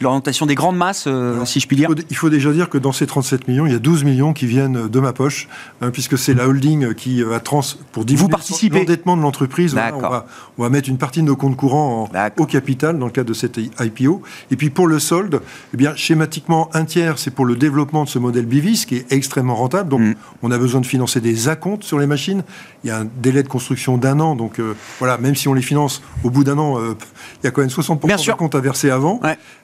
l'orientation 0.00 0.46
des 0.46 0.54
grandes 0.54 0.76
masses, 0.76 1.08
si 1.44 1.60
je 1.60 1.66
puis 1.66 1.76
dire 1.76 1.90
il 2.10 2.16
faut, 2.16 2.30
déjà 2.30 2.52
dire 2.52 2.68
que 2.68 2.78
dans 2.78 2.92
ces 2.92 3.06
37 3.06 3.48
millions, 3.48 3.66
il 3.66 3.72
y 3.72 3.76
a 3.76 3.80
12 3.80 4.04
millions 4.04 4.32
qui 4.32 4.46
viennent 4.46 4.88
de 4.88 5.00
ma 5.00 5.12
poche, 5.12 5.48
hein, 5.80 5.90
puisque 5.90 6.16
c'est 6.16 6.34
la 6.34 6.46
holding 6.46 6.94
qui 6.94 7.22
va 7.22 7.40
trans 7.40 7.62
pour 7.92 8.04
diminuer 8.04 8.28
l'endettement 8.70 9.16
de 9.16 9.22
l'entreprise. 9.22 9.76
on, 9.76 10.62
va, 10.62 10.68
mettre 10.68 10.88
une 10.88 10.98
partie 10.98 11.20
de 11.20 11.26
nos 11.26 11.36
comptes 11.36 11.56
courants 11.56 12.08
au 12.38 12.46
capital 12.46 12.98
dans 12.98 13.06
le 13.06 13.12
cadre 13.12 13.28
de 13.28 13.34
cette 13.34 13.58
IPO. 13.58 14.22
Et 14.50 14.56
puis 14.56 14.70
pour 14.70 14.86
le 14.86 14.98
solde, 14.98 15.40
eh 15.74 15.76
bien, 15.76 15.94
schématiquement, 15.96 16.70
un 16.74 16.84
tiers, 16.84 17.18
c'est 17.18 17.30
pour 17.30 17.44
le 17.44 17.56
développement 17.56 18.04
de 18.04 18.08
ce 18.08 18.18
modèle 18.18 18.46
Bivis, 18.46 18.86
qui 18.86 18.96
est 18.96 19.12
extrêmement 19.12 19.32
extrêmement 19.32 19.54
rentable. 19.54 19.88
Donc, 19.88 20.00
mm. 20.00 20.14
on 20.42 20.50
a 20.50 20.58
besoin 20.58 20.82
de 20.82 20.86
financer 20.86 21.22
des 21.22 21.48
acomptes 21.48 21.84
sur 21.84 21.98
les 21.98 22.06
machines. 22.06 22.42
Il 22.84 22.88
y 22.88 22.90
a 22.90 22.98
un 22.98 23.08
délai 23.22 23.42
de 23.42 23.48
construction 23.48 23.96
d'un 23.96 24.20
an. 24.20 24.36
Donc, 24.42 24.58
euh, 24.58 24.74
voilà, 24.98 25.18
même 25.18 25.36
si 25.36 25.46
on 25.46 25.54
les 25.54 25.62
finance 25.62 26.02
au 26.24 26.30
bout 26.30 26.42
d'un 26.42 26.58
an, 26.58 26.76
euh, 26.76 26.96
il 27.42 27.46
y 27.46 27.46
a 27.46 27.52
quand 27.52 27.60
même 27.60 27.70
60% 27.70 28.26
de 28.26 28.32
comptes 28.32 28.56
à 28.56 28.60
verser 28.60 28.90
avant. 28.90 29.20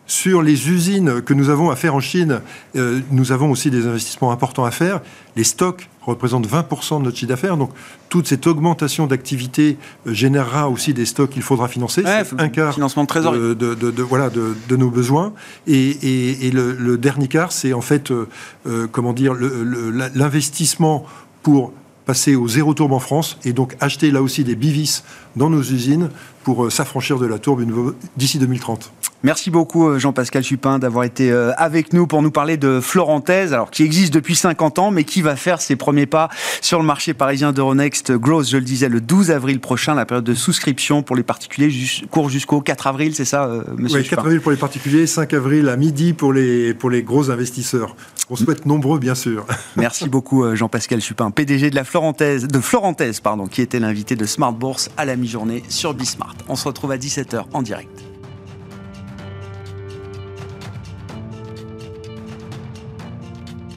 Sur 0.06 0.40
les 0.40 0.70
usines 0.70 1.20
que 1.20 1.34
nous 1.34 1.50
avons 1.50 1.68
à 1.68 1.76
faire 1.76 1.96
en 1.96 2.00
Chine, 2.00 2.40
euh, 2.76 3.00
nous 3.10 3.32
avons 3.32 3.50
aussi 3.50 3.70
des 3.70 3.86
investissements 3.86 4.30
importants 4.30 4.64
à 4.64 4.70
faire. 4.70 5.00
Les 5.34 5.42
stocks 5.42 5.88
représentent 6.06 6.46
20% 6.46 7.00
de 7.00 7.04
notre 7.04 7.16
chiffre 7.16 7.28
d'affaires. 7.28 7.56
Donc, 7.56 7.70
toute 8.08 8.28
cette 8.28 8.46
augmentation 8.46 9.08
d'activité 9.08 9.76
générera 10.06 10.70
aussi 10.70 10.94
des 10.94 11.04
stocks 11.04 11.30
qu'il 11.30 11.42
faudra 11.42 11.66
financer. 11.66 12.04
C'est 12.04 12.40
un 12.40 12.48
quart 12.48 12.72
financement 12.72 13.04
de, 13.04 13.54
de, 13.54 14.02
voilà, 14.02 14.30
de, 14.30 14.76
nos 14.76 14.90
besoins. 14.90 15.32
Et, 15.66 16.50
le, 16.52 16.96
dernier 16.96 17.26
quart, 17.26 17.50
c'est 17.50 17.72
en 17.72 17.82
fait, 17.82 18.12
comment 18.92 19.12
dire, 19.12 19.34
l'investissement 20.14 21.04
pour 21.42 21.72
passer 22.08 22.36
au 22.36 22.48
zéro 22.48 22.72
tourbe 22.72 22.94
en 22.94 23.00
France 23.00 23.36
et 23.44 23.52
donc 23.52 23.76
acheter 23.80 24.10
là 24.10 24.22
aussi 24.22 24.42
des 24.42 24.56
bivis 24.56 25.02
dans 25.36 25.50
nos 25.50 25.60
usines 25.60 26.08
pour 26.42 26.64
euh, 26.64 26.70
s'affranchir 26.70 27.18
de 27.18 27.26
la 27.26 27.38
tourbe 27.38 27.62
d'ici 28.16 28.38
2030. 28.38 28.90
Merci 29.24 29.50
beaucoup 29.50 29.88
euh, 29.88 29.98
Jean-Pascal 29.98 30.44
Chupin 30.44 30.78
d'avoir 30.78 31.02
été 31.02 31.32
euh, 31.32 31.52
avec 31.56 31.92
nous 31.92 32.06
pour 32.06 32.22
nous 32.22 32.30
parler 32.30 32.56
de 32.56 32.78
Florentaise, 32.80 33.52
alors 33.52 33.72
qui 33.72 33.82
existe 33.82 34.14
depuis 34.14 34.36
50 34.36 34.78
ans, 34.78 34.90
mais 34.92 35.02
qui 35.02 35.22
va 35.22 35.34
faire 35.34 35.60
ses 35.60 35.74
premiers 35.74 36.06
pas 36.06 36.28
sur 36.60 36.78
le 36.78 36.84
marché 36.84 37.14
parisien 37.14 37.52
d'Euronext 37.52 38.12
Growth, 38.12 38.48
je 38.48 38.56
le 38.56 38.62
disais, 38.62 38.88
le 38.88 39.00
12 39.00 39.32
avril 39.32 39.58
prochain. 39.58 39.96
La 39.96 40.06
période 40.06 40.24
de 40.24 40.34
souscription 40.34 41.02
pour 41.02 41.16
les 41.16 41.24
particuliers 41.24 41.74
court 42.12 42.28
jusqu'au 42.28 42.60
4 42.60 42.86
avril, 42.86 43.12
c'est 43.12 43.24
ça, 43.24 43.50
monsieur 43.76 43.98
Oui, 43.98 44.08
4 44.08 44.20
avril 44.20 44.40
pour 44.40 44.52
les 44.52 44.56
particuliers, 44.56 45.08
5 45.08 45.34
avril 45.34 45.68
à 45.68 45.76
midi 45.76 46.12
pour 46.12 46.32
les, 46.32 46.72
pour 46.72 46.88
les 46.88 47.02
gros 47.02 47.30
investisseurs. 47.30 47.96
On 48.30 48.36
souhaite 48.36 48.66
nombreux, 48.66 49.00
bien 49.00 49.16
sûr. 49.16 49.46
Merci 49.76 50.08
beaucoup 50.08 50.54
Jean-Pascal 50.54 51.00
Chupin, 51.00 51.32
PDG 51.32 51.70
de 51.70 51.74
la 51.74 51.84
Florentaise, 51.84 52.46
de 52.46 52.60
Florentaise, 52.60 53.18
pardon, 53.18 53.48
qui 53.48 53.62
était 53.62 53.80
l'invité 53.80 54.14
de 54.14 54.26
Smart 54.26 54.52
Bourse 54.52 54.90
à 54.96 55.04
la 55.04 55.16
mi-journée 55.16 55.64
sur 55.68 55.92
Bismart. 55.92 56.36
On 56.48 56.54
se 56.54 56.66
retrouve 56.68 56.92
à 56.92 56.98
17h 56.98 57.44
en 57.52 57.62
direct. 57.62 58.07